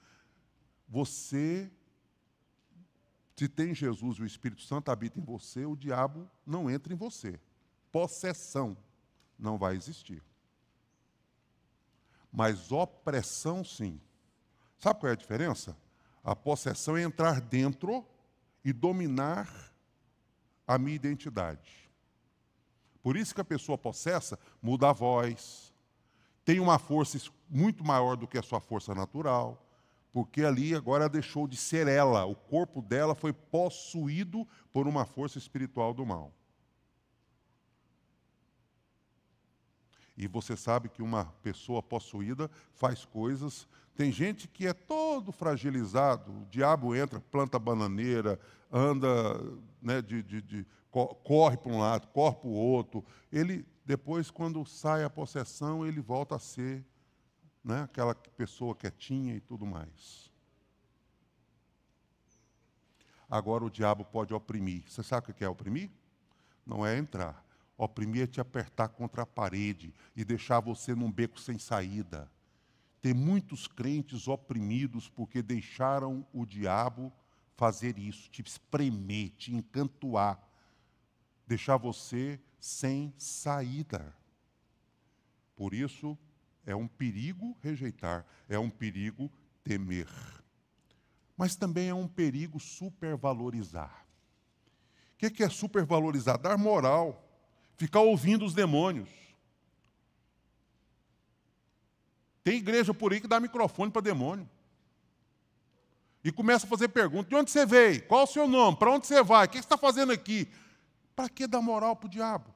[0.88, 1.70] Você
[3.36, 6.96] se tem Jesus e o Espírito Santo habita em você, o diabo não entra em
[6.96, 7.38] você.
[7.92, 8.78] Possessão
[9.38, 10.24] não vai existir.
[12.32, 14.00] Mas opressão, sim.
[14.78, 15.76] Sabe qual é a diferença?
[16.24, 18.06] A possessão é entrar dentro
[18.64, 19.50] e dominar
[20.68, 21.90] a minha identidade.
[23.02, 25.74] Por isso que a pessoa possessa muda a voz,
[26.44, 27.18] tem uma força
[27.50, 29.66] muito maior do que a sua força natural
[30.12, 35.38] porque ali agora deixou de ser ela, o corpo dela foi possuído por uma força
[35.38, 36.34] espiritual do mal.
[40.18, 43.68] E você sabe que uma pessoa possuída faz coisas.
[44.00, 48.40] Tem gente que é todo fragilizado, o diabo entra, planta bananeira,
[48.72, 49.10] anda,
[49.82, 53.04] né, de, de, de corre para um lado, corre para o outro.
[53.30, 56.82] Ele, depois, quando sai a possessão, ele volta a ser
[57.62, 57.82] né?
[57.82, 60.32] aquela pessoa quietinha e tudo mais.
[63.30, 64.84] Agora o diabo pode oprimir.
[64.88, 65.92] Você sabe o que é oprimir?
[66.66, 67.46] Não é entrar.
[67.78, 72.32] Oprimir é te apertar contra a parede e deixar você num beco sem saída.
[73.02, 77.12] Tem muitos crentes oprimidos porque deixaram o diabo
[77.56, 80.40] fazer isso, te espremer, te encantoar.
[81.46, 84.16] deixar você sem saída.
[85.56, 86.18] Por isso,
[86.66, 89.32] é um perigo rejeitar, é um perigo
[89.64, 90.08] temer.
[91.36, 94.06] Mas também é um perigo supervalorizar.
[95.16, 96.38] O que é supervalorizar?
[96.38, 97.28] Dar moral,
[97.76, 99.10] ficar ouvindo os demônios.
[102.44, 104.50] Tem igreja por aí que dá microfone para demônio.
[106.24, 108.06] E começa a fazer perguntas: de onde você veio?
[108.08, 108.78] Qual o seu nome?
[108.78, 109.46] Para onde você vai?
[109.46, 110.48] O que você está fazendo aqui?
[111.16, 112.54] Para que dar moral para o diabo?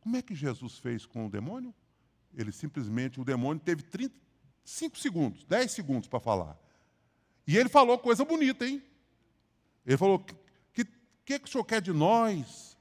[0.00, 1.74] Como é que Jesus fez com o demônio?
[2.36, 4.14] Ele simplesmente, o demônio teve 30,
[4.64, 6.58] 5 segundos, 10 segundos para falar.
[7.46, 8.82] E ele falou coisa bonita, hein?
[9.86, 10.24] Ele falou: O
[10.72, 10.84] que,
[11.24, 12.73] que, que o senhor quer de nós?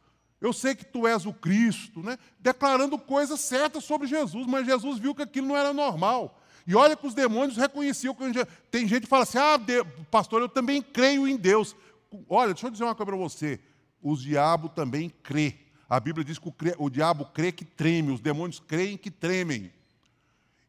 [0.44, 2.20] Eu sei que tu és o Cristo, né?
[2.38, 6.38] declarando coisas certas sobre Jesus, mas Jesus viu que aquilo não era normal.
[6.68, 8.14] E olha que os demônios reconheciam.
[8.14, 9.58] Que tem gente que fala assim: ah,
[10.12, 11.74] pastor, eu também creio em Deus.
[12.28, 13.58] Olha, deixa eu dizer uma coisa para você:
[14.02, 15.56] os diabo também crê.
[15.90, 19.72] A Bíblia diz que o, o diabo crê que treme, os demônios creem que tremem.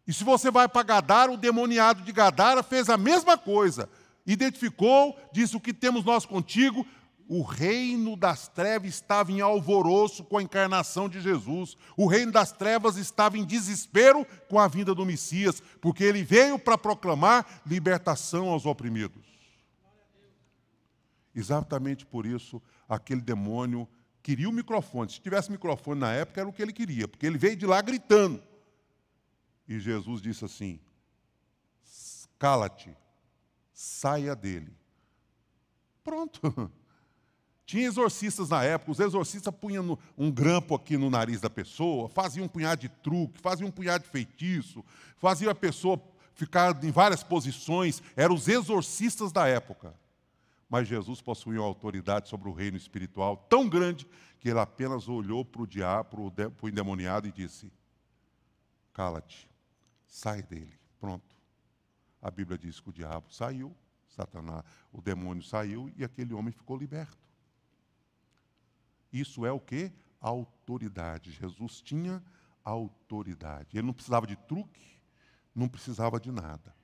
[0.06, 3.90] E se você vai para Gadara, o demoniado de Gadara fez a mesma coisa.
[4.24, 6.86] Identificou, disse: O que temos nós contigo?
[7.28, 11.76] O reino das trevas estava em alvoroço com a encarnação de Jesus.
[11.96, 16.58] O reino das trevas estava em desespero com a vinda do Messias, porque ele veio
[16.58, 19.24] para proclamar libertação aos oprimidos.
[21.34, 23.88] Exatamente por isso, aquele demônio
[24.22, 25.10] queria o microfone.
[25.10, 27.80] Se tivesse microfone na época, era o que ele queria, porque ele veio de lá
[27.80, 28.42] gritando.
[29.66, 30.78] E Jesus disse assim:
[32.38, 32.94] cala-te,
[33.72, 34.72] saia dele.
[36.04, 36.70] Pronto.
[37.66, 42.44] Tinha exorcistas na época, os exorcistas punham um grampo aqui no nariz da pessoa, faziam
[42.44, 44.84] um punhado de truque, faziam um punhado de feitiço,
[45.16, 46.00] faziam a pessoa
[46.34, 49.94] ficar em várias posições, eram os exorcistas da época.
[50.68, 54.06] Mas Jesus possuía uma autoridade sobre o reino espiritual tão grande
[54.40, 57.72] que ele apenas olhou para o diabo, para o endemoniado e disse:
[58.92, 59.48] Cala-te,
[60.06, 60.78] sai dele.
[61.00, 61.34] Pronto.
[62.20, 63.74] A Bíblia diz que o diabo saiu,
[64.08, 67.23] Satanás, o demônio saiu e aquele homem ficou liberto.
[69.14, 69.92] Isso é o que?
[70.20, 71.30] Autoridade.
[71.30, 72.20] Jesus tinha
[72.64, 73.78] autoridade.
[73.78, 75.00] Ele não precisava de truque,
[75.54, 76.74] não precisava de nada.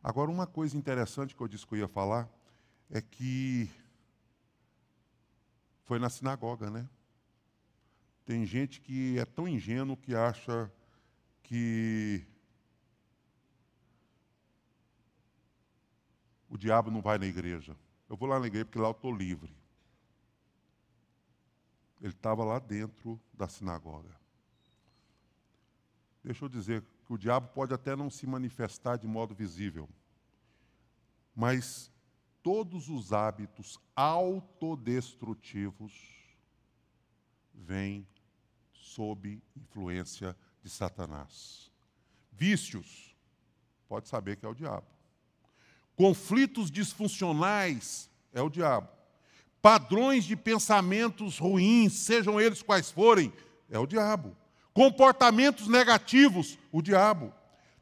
[0.00, 2.28] Agora, uma coisa interessante que eu disse que eu ia falar
[2.88, 3.68] é que
[5.82, 6.88] foi na sinagoga, né?
[8.24, 10.72] Tem gente que é tão ingênuo que acha
[11.42, 12.24] que
[16.48, 17.76] o diabo não vai na igreja.
[18.08, 19.65] Eu vou lá na igreja porque lá eu estou livre.
[22.00, 24.14] Ele estava lá dentro da sinagoga.
[26.22, 29.88] Deixa eu dizer que o diabo pode até não se manifestar de modo visível,
[31.34, 31.90] mas
[32.42, 35.92] todos os hábitos autodestrutivos
[37.54, 38.06] vêm
[38.72, 41.70] sob influência de Satanás.
[42.32, 43.16] Vícios,
[43.88, 44.86] pode saber que é o diabo.
[45.94, 48.95] Conflitos disfuncionais, é o diabo
[49.66, 53.32] padrões de pensamentos ruins, sejam eles quais forem,
[53.68, 54.36] é o diabo.
[54.72, 57.34] Comportamentos negativos, o diabo.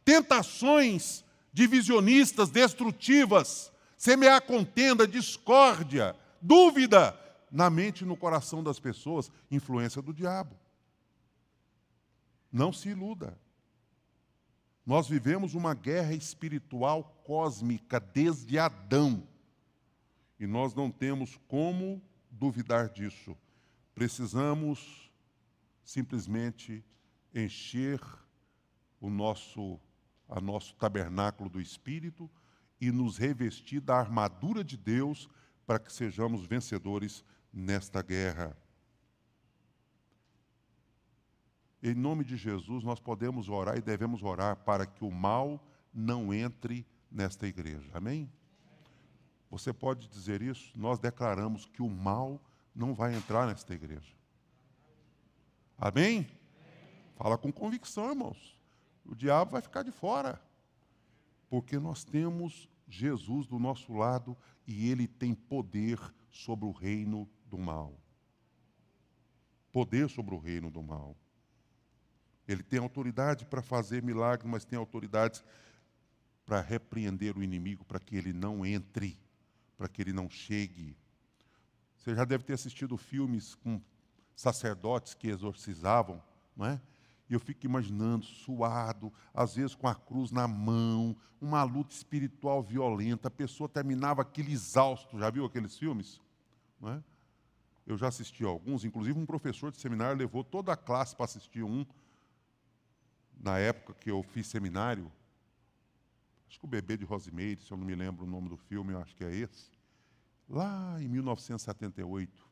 [0.02, 1.22] Tentações
[1.52, 7.20] divisionistas, destrutivas, semear contenda, discórdia, dúvida
[7.52, 10.56] na mente e no coração das pessoas, influência do diabo.
[12.50, 13.38] Não se iluda.
[14.86, 19.28] Nós vivemos uma guerra espiritual cósmica desde Adão.
[20.44, 23.34] E nós não temos como duvidar disso.
[23.94, 25.10] Precisamos
[25.82, 26.84] simplesmente
[27.34, 27.98] encher
[29.00, 29.80] o nosso,
[30.28, 32.30] a nosso tabernáculo do Espírito
[32.78, 35.30] e nos revestir da armadura de Deus
[35.64, 38.54] para que sejamos vencedores nesta guerra.
[41.82, 46.34] Em nome de Jesus, nós podemos orar e devemos orar para que o mal não
[46.34, 47.90] entre nesta igreja.
[47.94, 48.30] Amém?
[49.54, 50.72] Você pode dizer isso?
[50.76, 52.42] Nós declaramos que o mal
[52.74, 54.12] não vai entrar nesta igreja.
[55.78, 56.26] Amém?
[57.14, 58.60] Fala com convicção, irmãos.
[59.04, 60.42] O diabo vai ficar de fora.
[61.48, 64.36] Porque nós temos Jesus do nosso lado
[64.66, 66.00] e ele tem poder
[66.32, 67.96] sobre o reino do mal.
[69.70, 71.16] Poder sobre o reino do mal.
[72.48, 75.44] Ele tem autoridade para fazer milagres, mas tem autoridade
[76.44, 79.22] para repreender o inimigo para que ele não entre
[79.76, 80.96] para que ele não chegue.
[81.96, 83.80] Você já deve ter assistido filmes com
[84.34, 86.22] sacerdotes que exorcizavam,
[86.56, 86.80] não é?
[87.28, 92.62] E eu fico imaginando, suado, às vezes com a cruz na mão, uma luta espiritual
[92.62, 96.20] violenta, a pessoa terminava aquele exausto, já viu aqueles filmes?
[96.80, 97.02] Não é?
[97.86, 101.62] Eu já assisti alguns, inclusive um professor de seminário levou toda a classe para assistir
[101.62, 101.84] um,
[103.38, 105.10] na época que eu fiz seminário.
[106.54, 108.92] Acho que o Bebê de Rosemary, se eu não me lembro o nome do filme,
[108.92, 109.72] eu acho que é esse.
[110.48, 112.48] Lá em 1978.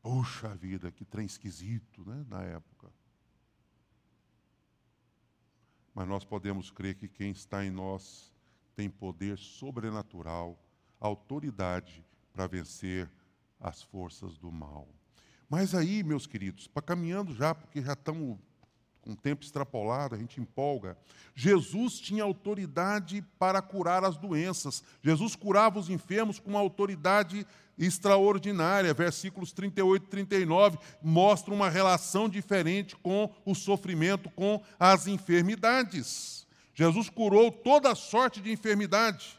[0.00, 2.92] Puxa vida, que trem esquisito, né, na época.
[5.92, 8.32] Mas nós podemos crer que quem está em nós
[8.76, 10.56] tem poder sobrenatural,
[11.00, 13.10] autoridade para vencer
[13.58, 14.88] as forças do mal.
[15.48, 18.38] Mas aí, meus queridos, para caminhando já, porque já estamos
[19.02, 20.96] com o tempo extrapolado, a gente empolga.
[21.34, 24.82] Jesus tinha autoridade para curar as doenças.
[25.02, 27.44] Jesus curava os enfermos com uma autoridade
[27.76, 28.94] extraordinária.
[28.94, 36.46] Versículos 38 e 39 mostram uma relação diferente com o sofrimento, com as enfermidades.
[36.74, 39.38] Jesus curou toda sorte de enfermidade.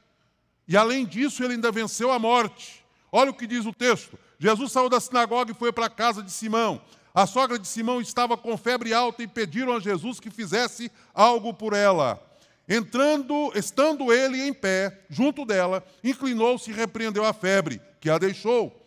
[0.67, 2.83] E além disso, ele ainda venceu a morte.
[3.11, 4.17] Olha o que diz o texto.
[4.37, 6.81] Jesus saiu da sinagoga e foi para a casa de Simão.
[7.13, 11.53] A sogra de Simão estava com febre alta e pediram a Jesus que fizesse algo
[11.53, 12.19] por ela.
[12.67, 18.81] Entrando, estando ele em pé, junto dela, inclinou-se e repreendeu a febre, que a deixou.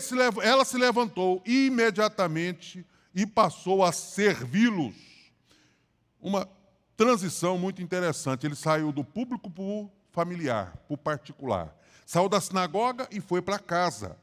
[0.00, 2.84] Se, ela se levantou imediatamente
[3.14, 4.94] e passou a servi-los.
[6.20, 6.48] Uma
[6.96, 8.46] transição muito interessante.
[8.46, 11.76] Ele saiu do público para o familiar, para o particular.
[12.06, 14.16] Saiu da sinagoga e foi para casa.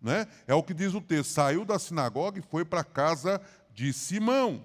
[0.00, 0.26] Né?
[0.46, 1.30] É o que diz o texto.
[1.30, 3.40] Saiu da sinagoga e foi para a casa
[3.72, 4.64] de Simão.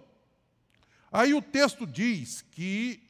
[1.12, 3.04] Aí o texto diz que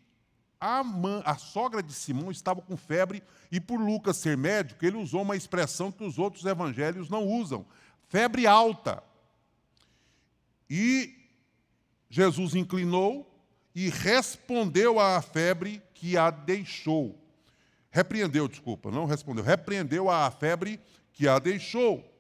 [0.60, 0.84] a,
[1.26, 5.36] a, sogra de Simão estava com febre, e por Lucas ser médico, ele usou uma
[5.36, 7.66] expressão que os outros evangelhos não usam:
[8.10, 9.04] febre alta.
[10.70, 11.16] E
[12.10, 13.28] Jesus inclinou
[13.74, 17.20] e respondeu à febre que a deixou.
[17.90, 20.80] Repreendeu, desculpa, não respondeu, repreendeu à febre
[21.14, 22.11] que a deixou.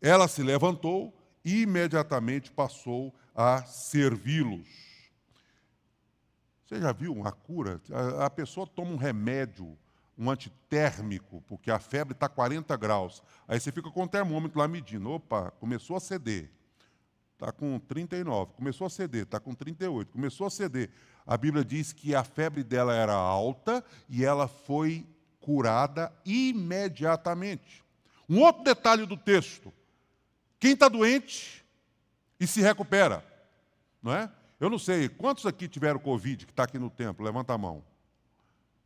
[0.00, 4.68] Ela se levantou e imediatamente passou a servi-los.
[6.66, 7.80] Você já viu uma cura?
[8.20, 9.76] A, pessoa toma um remédio,
[10.18, 13.22] um antitérmico, porque a febre está 40 graus.
[13.46, 15.10] Aí você fica com o termômetro lá medindo.
[15.10, 16.50] Opa, começou a ceder.
[17.32, 18.52] Está com 39.
[18.52, 20.12] Começou a ceder, está com 38.
[20.12, 20.90] Começou a ceder.
[21.26, 25.06] A Bíblia diz que a febre dela era alta e ela foi
[25.40, 27.82] curada imediatamente.
[28.28, 29.72] Um outro detalhe do texto:
[30.58, 31.64] quem está doente
[32.38, 33.24] e se recupera,
[34.02, 34.30] não é?
[34.60, 37.24] Eu não sei, quantos aqui tiveram Covid que está aqui no templo?
[37.24, 37.84] Levanta a mão.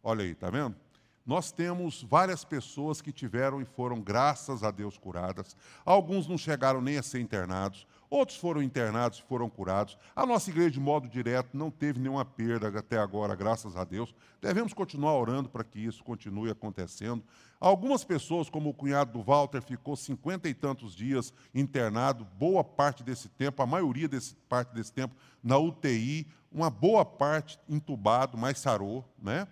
[0.02, 0.76] Olha aí, está vendo?
[1.24, 5.56] Nós temos várias pessoas que tiveram e foram, graças a Deus, curadas.
[5.84, 9.96] Alguns não chegaram nem a ser internados, outros foram internados foram curados.
[10.14, 14.14] A nossa igreja, de modo direto, não teve nenhuma perda até agora, graças a Deus.
[14.40, 17.24] Devemos continuar orando para que isso continue acontecendo.
[17.58, 23.02] Algumas pessoas, como o cunhado do Walter, ficou cinquenta e tantos dias internado, boa parte
[23.02, 28.58] desse tempo, a maioria desse parte desse tempo, na UTI, uma boa parte entubado, mas
[28.58, 29.48] sarou, né?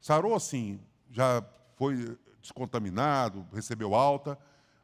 [0.00, 0.80] Sarou assim,
[1.10, 1.44] já
[1.76, 4.36] foi descontaminado, recebeu alta,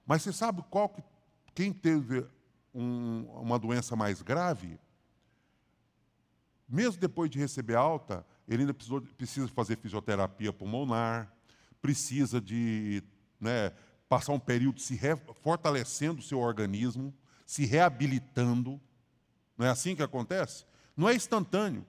[0.06, 1.02] mas você sabe qual que,
[1.54, 2.24] quem teve
[2.76, 4.78] um, uma doença mais grave,
[6.68, 11.32] mesmo depois de receber alta, ele ainda precisou, precisa fazer fisioterapia pulmonar,
[11.80, 13.02] precisa de
[13.40, 13.72] né,
[14.08, 17.14] passar um período se re, fortalecendo o seu organismo,
[17.46, 18.80] se reabilitando.
[19.56, 20.66] Não é assim que acontece?
[20.96, 21.86] Não é instantâneo,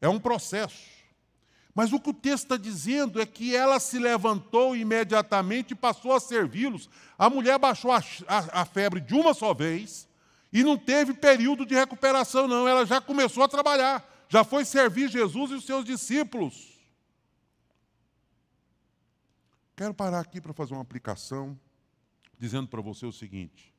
[0.00, 0.96] é um processo.
[1.76, 6.14] Mas o que o texto está dizendo é que ela se levantou imediatamente e passou
[6.14, 6.88] a servi-los.
[7.18, 10.08] A mulher baixou a, a, a, febre de uma só vez
[10.50, 12.66] e não teve período de recuperação, não.
[12.66, 16.80] Ela já começou a trabalhar, já foi servir Jesus e os seus discípulos.
[19.76, 21.60] Quero parar aqui para fazer uma aplicação,
[22.38, 23.74] dizendo para você o seguinte: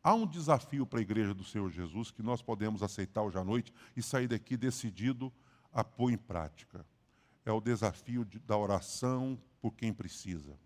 [0.00, 3.42] há um desafio para a igreja do Senhor Jesus que nós podemos aceitar hoje à
[3.42, 5.32] noite e sair daqui decidido
[5.74, 6.86] a pôr em prática.
[7.44, 10.56] É o desafio de, da oração por quem precisa.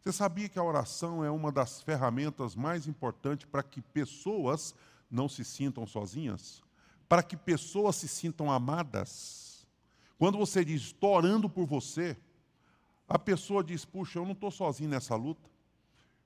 [0.00, 4.74] Você sabia que a oração é uma das ferramentas mais importantes para que pessoas
[5.10, 6.62] não se sintam sozinhas?
[7.08, 9.66] Para que pessoas se sintam amadas?
[10.18, 12.16] Quando você diz, estou orando por você,
[13.08, 15.50] a pessoa diz: Puxa, eu não estou sozinho nessa luta.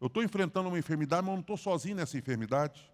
[0.01, 2.93] Eu estou enfrentando uma enfermidade, mas eu não estou sozinho nessa enfermidade.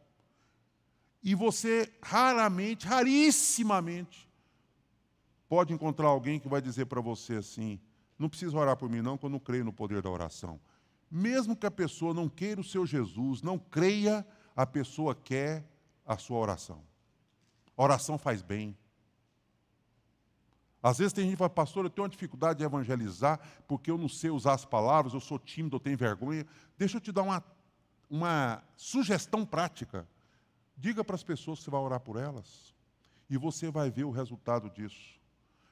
[1.22, 4.30] E você raramente, rarissimamente,
[5.51, 7.81] pode encontrar alguém que vai dizer para você assim:
[8.17, 10.61] Não precisa orar por mim, não, porque eu não creio no poder da oração.
[11.11, 14.25] Mesmo que a pessoa não queira o seu Jesus, não creia,
[14.55, 15.69] a pessoa quer
[16.07, 16.85] a sua oração.
[17.77, 18.79] A oração faz bem.
[20.81, 23.99] Às vezes tem gente que fala, pastor, eu tenho uma dificuldade de evangelizar porque eu
[23.99, 26.47] não sei usar as palavras, eu sou tímido, eu tenho vergonha.
[26.79, 27.45] Deixa eu te dar uma
[28.09, 30.07] uma sugestão prática.
[30.77, 32.75] Diga para as pessoas que você vai orar por elas.
[33.29, 35.20] E você vai ver o resultado disso.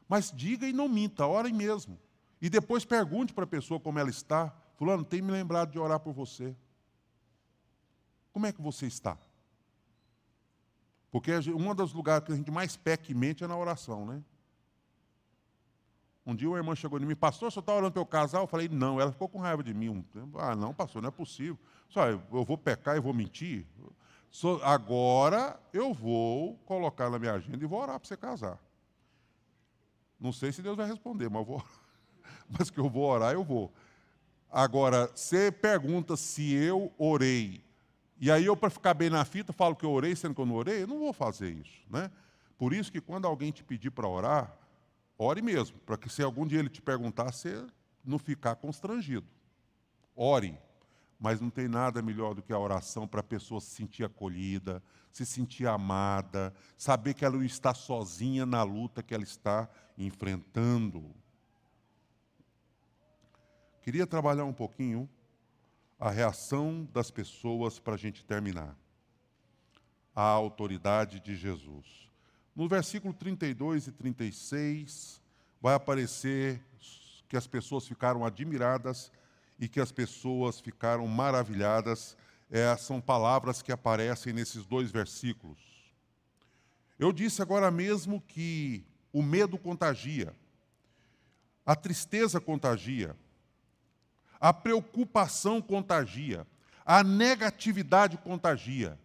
[0.08, 1.98] Mas diga e não minta, ore mesmo.
[2.40, 4.54] E depois pergunte para a pessoa como ela está.
[4.76, 6.56] Fulano, tem me lembrado de orar por você.
[8.32, 9.18] Como é que você está?
[11.10, 14.22] Porque um dos lugares que a gente mais peca e mente é na oração, né?
[16.24, 18.42] Um dia uma irmã chegou em mim, pastor, você está orando pelo casal?
[18.42, 20.04] Eu falei, não, ela ficou com raiva de mim.
[20.34, 21.58] Ah, não, pastor, não é possível.
[21.88, 23.66] Só, eu vou pecar e vou mentir?
[24.62, 28.58] agora eu vou colocar na minha agenda e vou orar para você casar.
[30.20, 31.62] Não sei se Deus vai responder, mas, vou,
[32.48, 33.72] mas que eu vou orar, eu vou.
[34.50, 37.62] Agora, você pergunta se eu orei,
[38.20, 40.46] e aí eu, para ficar bem na fita, falo que eu orei, sendo que eu
[40.46, 41.82] não orei, eu não vou fazer isso.
[41.88, 42.10] Né?
[42.56, 44.56] Por isso que quando alguém te pedir para orar,
[45.16, 47.64] ore mesmo, para que se algum dia ele te perguntar, você
[48.04, 49.26] não ficar constrangido.
[50.16, 50.58] Ore.
[51.18, 54.82] Mas não tem nada melhor do que a oração para a pessoa se sentir acolhida,
[55.12, 61.12] se sentir amada, saber que ela não está sozinha na luta que ela está enfrentando.
[63.82, 65.08] Queria trabalhar um pouquinho
[65.98, 68.76] a reação das pessoas para a gente terminar.
[70.14, 72.08] A autoridade de Jesus.
[72.54, 75.20] No versículo 32 e 36,
[75.60, 76.62] vai aparecer
[77.28, 79.12] que as pessoas ficaram admiradas
[79.58, 82.16] e que as pessoas ficaram maravilhadas.
[82.50, 85.58] É, são palavras que aparecem nesses dois versículos.
[86.98, 90.34] Eu disse agora mesmo que o medo contagia,
[91.64, 93.14] a tristeza contagia,
[94.40, 96.46] a preocupação contagia,
[96.84, 98.98] a negatividade contagia.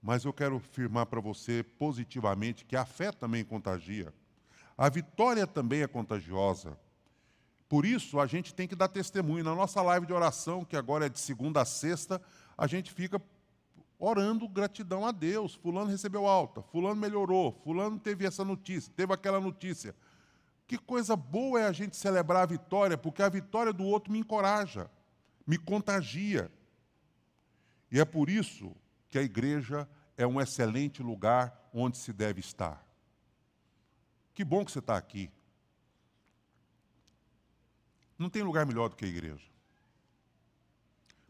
[0.00, 4.14] Mas eu quero afirmar para você positivamente que a fé também contagia.
[4.78, 6.78] A vitória também é contagiosa.
[7.68, 9.42] Por isso, a gente tem que dar testemunho.
[9.42, 12.20] Na nossa live de oração, que agora é de segunda a sexta,
[12.56, 13.20] a gente fica
[13.98, 15.54] orando gratidão a Deus.
[15.54, 19.94] Fulano recebeu alta, Fulano melhorou, Fulano teve essa notícia, teve aquela notícia.
[20.66, 24.18] Que coisa boa é a gente celebrar a vitória, porque a vitória do outro me
[24.18, 24.90] encoraja,
[25.46, 26.50] me contagia.
[27.90, 28.74] E é por isso
[29.08, 32.84] que a igreja é um excelente lugar onde se deve estar.
[34.34, 35.30] Que bom que você está aqui.
[38.18, 39.50] Não tem lugar melhor do que a igreja.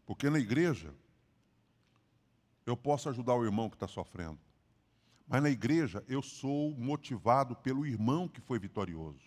[0.05, 0.93] Porque na igreja,
[2.65, 4.39] eu posso ajudar o irmão que está sofrendo.
[5.27, 9.19] Mas na igreja, eu sou motivado pelo irmão que foi vitorioso.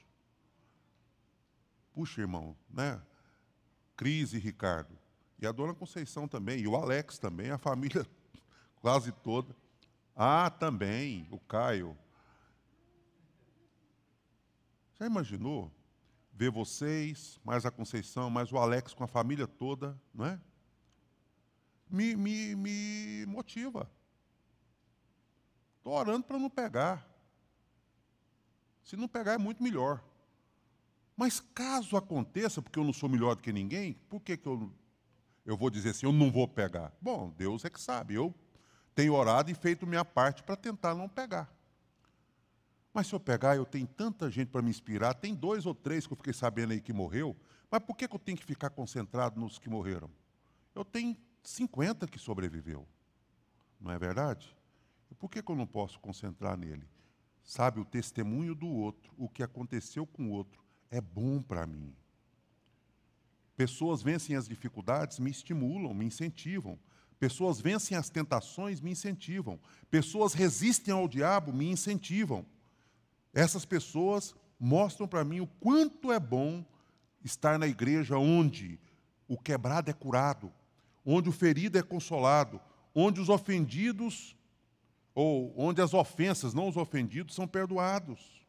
[1.93, 3.01] Puxa, irmão, né?
[3.97, 4.99] Cris e Ricardo.
[5.39, 8.07] E a dona Conceição também, e o Alex também, a família
[8.81, 9.55] quase toda.
[10.17, 11.97] Ah, também, o Caio.
[14.99, 15.71] Já imaginou
[16.41, 20.41] ver vocês, mais a Conceição, mais o Alex com a família toda, não é?
[21.91, 23.91] Me, me, me motiva.
[25.77, 27.07] Estou orando para não pegar.
[28.83, 30.03] Se não pegar, é muito melhor.
[31.15, 34.73] Mas caso aconteça, porque eu não sou melhor do que ninguém, por que, que eu,
[35.45, 36.91] eu vou dizer assim, eu não vou pegar?
[37.03, 38.15] Bom, Deus é que sabe.
[38.15, 38.35] Eu
[38.95, 41.55] tenho orado e feito minha parte para tentar não pegar.
[42.93, 46.07] Mas se eu pegar, eu tenho tanta gente para me inspirar, tem dois ou três
[46.07, 47.37] que eu fiquei sabendo aí que morreu,
[47.71, 50.11] mas por que, eu tenho que ficar concentrado nos que morreram?
[50.75, 52.87] Eu tenho 50 que sobreviveu.
[53.81, 54.55] Não é verdade?
[55.11, 56.87] E por que, que eu não posso concentrar nele?
[57.45, 61.95] Sabe, o testemunho do outro, o que aconteceu com o outro, é bom para mim.
[63.57, 66.79] Pessoas vencem as dificuldades, me estimulam, me incentivam.
[67.19, 69.61] Pessoas vencem as tentações, me incentivam.
[69.91, 72.47] Pessoas resistem ao diabo, me incentivam.
[73.33, 76.65] Essas pessoas mostram para mim o quanto é bom
[77.25, 78.79] estar na igreja onde
[79.29, 80.53] o quebrado é curado,
[81.05, 82.61] onde o ferido é consolado,
[82.95, 84.37] onde os ofendidos,
[85.15, 88.41] ou onde as ofensas, não os ofendidos, são perdoados.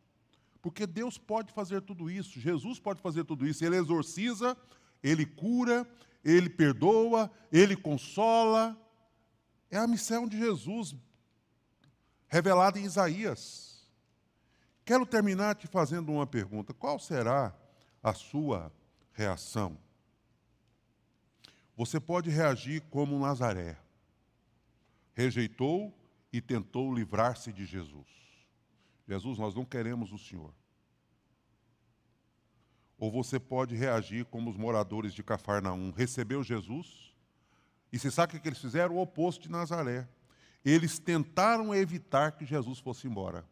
[0.61, 3.65] Porque Deus pode fazer tudo isso, Jesus pode fazer tudo isso.
[3.65, 4.55] Ele exorciza,
[5.01, 5.87] ele cura,
[6.23, 8.77] ele perdoa, ele consola.
[9.69, 10.95] É a missão de Jesus
[12.27, 13.70] revelada em Isaías.
[14.83, 17.55] Quero terminar te fazendo uma pergunta: qual será
[18.01, 18.71] a sua
[19.13, 19.77] reação?
[21.75, 23.77] Você pode reagir como Nazaré.
[25.13, 25.93] Rejeitou
[26.31, 28.07] e tentou livrar-se de Jesus.
[29.07, 30.53] Jesus, nós não queremos o Senhor.
[32.97, 35.91] Ou você pode reagir como os moradores de Cafarnaum.
[35.91, 37.11] Recebeu Jesus,
[37.91, 38.95] e você sabe o que eles fizeram?
[38.95, 40.07] O oposto de Nazaré.
[40.63, 43.43] Eles tentaram evitar que Jesus fosse embora.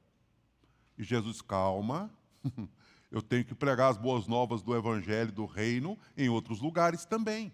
[1.00, 2.12] E Jesus, calma,
[3.10, 7.54] eu tenho que pregar as boas novas do Evangelho, do reino, em outros lugares também.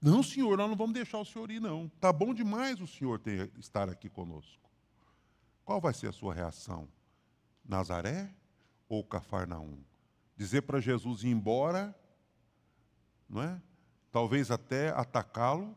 [0.00, 1.86] Não, senhor, nós não vamos deixar o senhor ir, não.
[1.86, 4.70] Está bom demais o senhor ter, estar aqui conosco.
[5.64, 6.86] Qual vai ser a sua reação?
[7.66, 8.30] Nazaré
[8.86, 9.82] ou Cafarnaum?
[10.36, 11.98] Dizer para Jesus ir embora,
[13.28, 13.60] não é?
[14.12, 15.76] Talvez até atacá-lo,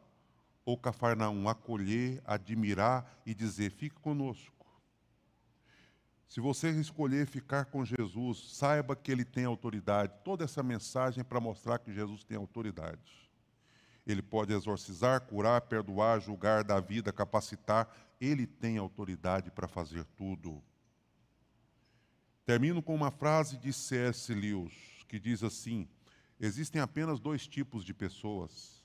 [0.65, 4.60] ou Cafarnaum acolher, admirar e dizer: fique conosco.
[6.31, 10.13] Se você escolher ficar com Jesus, saiba que ele tem autoridade.
[10.23, 13.29] Toda essa mensagem é para mostrar que Jesus tem autoridade.
[14.07, 17.93] Ele pode exorcizar, curar, perdoar, julgar, dar vida, capacitar.
[18.17, 20.63] Ele tem autoridade para fazer tudo.
[22.45, 24.33] Termino com uma frase de C.S.
[24.33, 25.85] Lewis, que diz assim:
[26.39, 28.81] Existem apenas dois tipos de pessoas.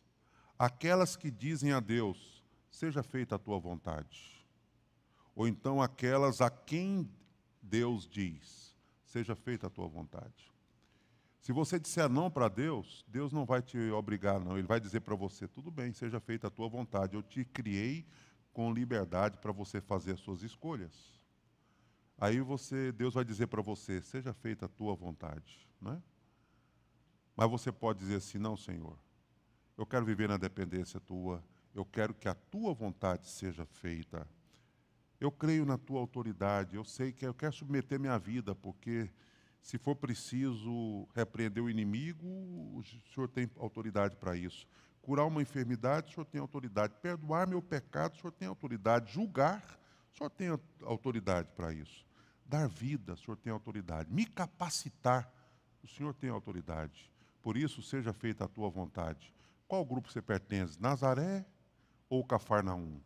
[0.59, 4.44] Aquelas que dizem a Deus: Seja feita a tua vontade.
[5.32, 7.09] Ou então aquelas a quem
[7.68, 10.52] Deus diz: seja feita a tua vontade.
[11.40, 14.58] Se você disser não para Deus, Deus não vai te obrigar, não.
[14.58, 17.14] Ele vai dizer para você: tudo bem, seja feita a tua vontade.
[17.14, 18.06] Eu te criei
[18.52, 20.92] com liberdade para você fazer as suas escolhas.
[22.18, 26.02] Aí você, Deus vai dizer para você: seja feita a tua vontade, não é?
[27.36, 28.98] Mas você pode dizer assim: não, Senhor,
[29.76, 31.44] eu quero viver na dependência tua,
[31.74, 34.26] eu quero que a tua vontade seja feita.
[35.20, 39.10] Eu creio na tua autoridade, eu sei que eu quero submeter minha vida, porque
[39.60, 44.66] se for preciso repreender o inimigo, o Senhor tem autoridade para isso.
[45.00, 46.94] Curar uma enfermidade, o Senhor tem autoridade.
[47.00, 49.12] Perdoar meu pecado, o Senhor tem autoridade.
[49.12, 49.62] Julgar,
[50.12, 50.48] o Senhor tem
[50.82, 52.06] autoridade para isso.
[52.44, 54.12] Dar vida, o Senhor tem autoridade.
[54.12, 55.32] Me capacitar,
[55.82, 57.10] o Senhor tem autoridade.
[57.42, 59.32] Por isso, seja feita a tua vontade.
[59.66, 60.80] Qual grupo você pertence?
[60.80, 61.44] Nazaré
[62.08, 63.00] ou Cafarnaum?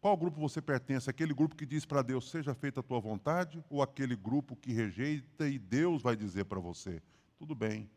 [0.00, 1.10] Qual grupo você pertence?
[1.10, 4.72] Aquele grupo que diz para Deus, seja feita a tua vontade, ou aquele grupo que
[4.72, 7.02] rejeita e Deus vai dizer para você,
[7.36, 7.90] tudo bem,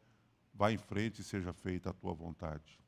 [0.53, 2.79] vá em frente e seja feita a tua vontade.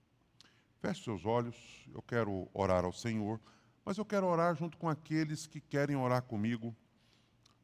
[0.80, 1.55] Feche seus olhos,
[1.93, 3.39] eu quero orar ao Senhor,
[3.86, 6.76] mas eu quero orar junto com aqueles que querem orar comigo,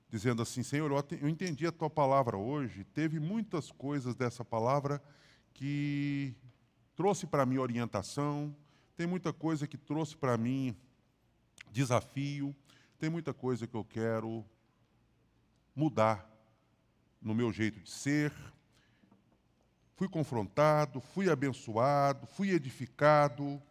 [0.08, 5.02] dizendo assim: Senhor, eu entendi a tua palavra hoje, teve muitas coisas dessa palavra
[5.52, 6.36] que
[6.96, 8.56] trouxe para mim orientação,
[8.96, 10.78] tem muita coisa que trouxe para mim
[11.72, 12.56] desafio,
[12.98, 14.46] tem muita coisa que eu quero
[15.76, 16.30] mudar
[17.22, 18.34] no meu jeito de ser.
[19.96, 23.62] Fui confrontado, fui abençoado, fui edificado,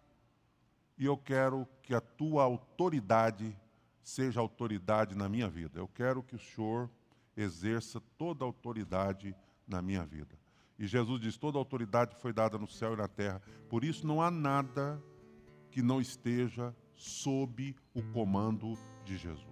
[0.98, 3.56] e eu quero que a tua autoridade
[4.02, 5.78] seja autoridade na minha vida.
[5.78, 6.90] Eu quero que o Senhor
[7.36, 9.34] exerça toda a autoridade
[9.66, 10.34] na minha vida.
[10.78, 13.40] E Jesus diz: toda a autoridade foi dada no céu e na terra.
[13.68, 15.02] Por isso não há nada
[15.70, 19.46] que não esteja sob o comando de Jesus.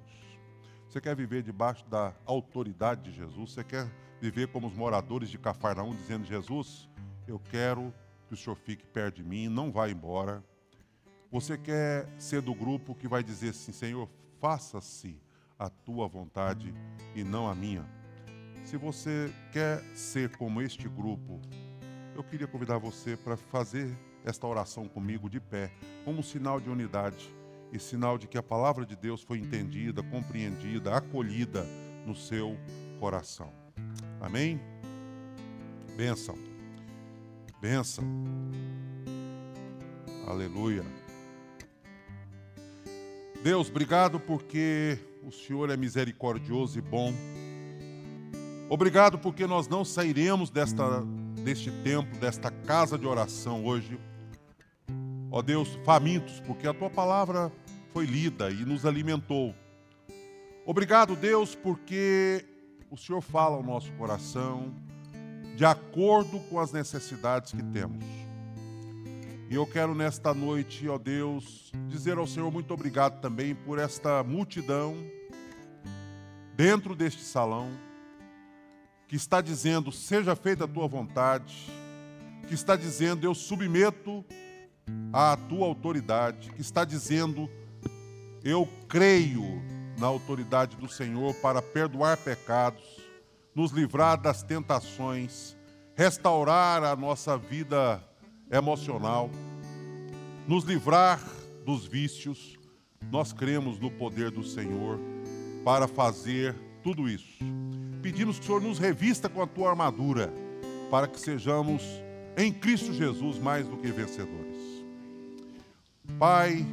[0.87, 3.53] Você quer viver debaixo da autoridade de Jesus?
[3.53, 3.91] Você quer
[4.21, 6.89] viver como os moradores de Cafarnaum, dizendo: Jesus,
[7.27, 7.95] eu quero
[8.27, 10.45] que o Senhor fique perto de mim, não vá embora.
[11.31, 14.09] Você quer ser do grupo que vai dizer assim: Senhor,
[14.41, 15.21] faça-se
[15.59, 16.75] a tua vontade
[17.15, 17.87] e não a minha.
[18.65, 21.41] Se você quer ser como este grupo,
[22.15, 25.71] eu queria convidar você para fazer esta oração comigo de pé,
[26.05, 27.33] como sinal de unidade
[27.73, 31.65] e sinal de que a palavra de Deus foi entendida, compreendida, acolhida
[32.05, 32.59] no seu
[32.99, 33.53] coração.
[34.21, 34.61] Amém?
[35.97, 36.37] Bênção.
[37.61, 38.05] Bênção.
[40.27, 40.85] Aleluia.
[43.45, 47.15] Deus, obrigado porque o Senhor é misericordioso e bom.
[48.69, 51.01] Obrigado porque nós não sairemos desta,
[51.45, 53.97] deste templo, desta casa de oração hoje
[55.37, 57.53] ó Deus, famintos, porque a tua palavra
[57.93, 59.55] foi lida e nos alimentou.
[60.65, 62.43] Obrigado, Deus, porque
[62.91, 64.75] o Senhor fala ao nosso coração
[65.55, 68.03] de acordo com as necessidades que temos.
[69.51, 74.23] E eu quero nesta noite, ó Deus, dizer ao Senhor muito obrigado também por esta
[74.23, 74.97] multidão
[76.55, 77.71] dentro deste salão
[79.07, 81.71] que está dizendo: seja feita a tua vontade,
[82.49, 84.25] que está dizendo: eu submeto
[85.13, 87.49] à tua autoridade, que está dizendo:
[88.45, 89.63] Eu creio
[89.99, 93.01] na autoridade do Senhor para perdoar pecados,
[93.55, 95.57] nos livrar das tentações,
[95.95, 98.03] restaurar a nossa vida
[98.51, 99.31] emocional,
[100.47, 101.21] nos livrar
[101.65, 102.57] dos vícios.
[103.11, 104.99] Nós cremos no poder do Senhor
[105.65, 107.39] para fazer tudo isso.
[108.03, 110.33] Pedimos que o Senhor nos revista com a tua armadura,
[110.91, 111.83] para que sejamos
[112.37, 114.56] em Cristo Jesus mais do que vencedores.
[116.19, 116.65] Pai,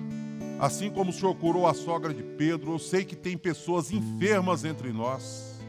[0.60, 4.64] assim como o Senhor curou a sogra de Pedro, eu sei que tem pessoas enfermas
[4.64, 5.60] entre nós.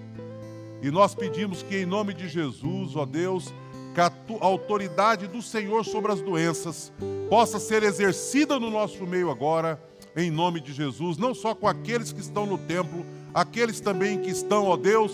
[0.82, 3.52] E nós pedimos que, em nome de Jesus, ó Deus,
[3.94, 6.92] que a autoridade do Senhor sobre as doenças
[7.30, 9.80] possa ser exercida no nosso meio agora,
[10.16, 14.30] em nome de Jesus, não só com aqueles que estão no templo, aqueles também que
[14.30, 15.12] estão, ó Deus,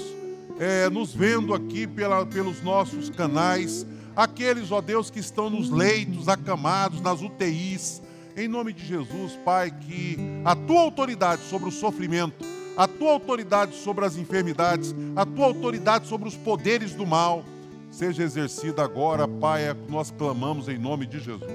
[0.59, 6.28] é, nos vendo aqui pela, pelos nossos canais, aqueles, ó Deus, que estão nos leitos,
[6.28, 8.03] acamados, nas UTIs,
[8.41, 12.45] em nome de Jesus, Pai, que a tua autoridade sobre o sofrimento,
[12.76, 17.45] a tua autoridade sobre as enfermidades, a tua autoridade sobre os poderes do mal,
[17.91, 21.51] seja exercida agora, Pai, é que nós clamamos em nome de Jesus.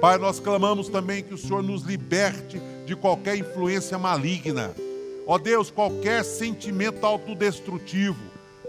[0.00, 4.72] Pai, nós clamamos também que o Senhor nos liberte de qualquer influência maligna.
[5.26, 8.22] Ó Deus, qualquer sentimento autodestrutivo,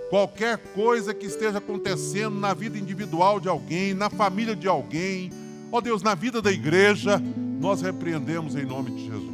[0.09, 5.31] qualquer coisa que esteja acontecendo na vida individual de alguém, na família de alguém,
[5.71, 7.21] ó Deus, na vida da igreja,
[7.59, 9.29] nós repreendemos em nome de Jesus.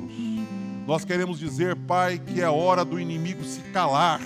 [0.87, 4.21] Nós queremos dizer, Pai, que é hora do inimigo se calar.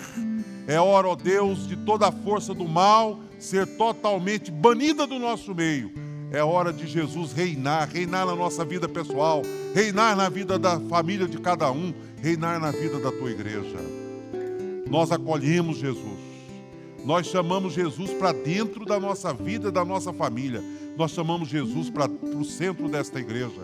[0.67, 5.55] É hora, ó Deus, de toda a força do mal ser totalmente banida do nosso
[5.55, 5.91] meio.
[6.31, 9.41] É hora de Jesus reinar, reinar na nossa vida pessoal,
[9.73, 13.77] reinar na vida da família de cada um, reinar na vida da tua igreja.
[14.87, 16.19] Nós acolhemos Jesus.
[17.03, 20.61] Nós chamamos Jesus para dentro da nossa vida, da nossa família.
[20.99, 23.61] Nós chamamos Jesus para o centro desta igreja.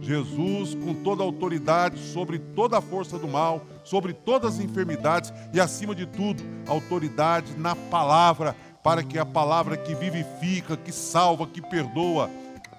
[0.00, 5.32] Jesus, com toda a autoridade sobre toda a força do mal, sobre todas as enfermidades
[5.52, 11.48] e, acima de tudo, autoridade na palavra, para que a palavra que vivifica, que salva,
[11.48, 12.30] que perdoa,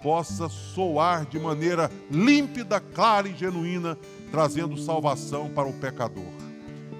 [0.01, 3.97] possa soar de maneira límpida, clara e genuína,
[4.31, 6.23] trazendo salvação para o pecador.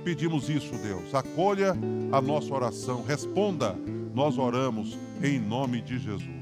[0.04, 1.16] Pedimos isso, Deus.
[1.16, 1.74] Acolha
[2.12, 3.74] a nossa oração, responda.
[4.14, 6.39] Nós oramos em nome de Jesus.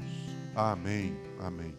[0.58, 1.16] Amém.
[1.38, 1.77] Amém.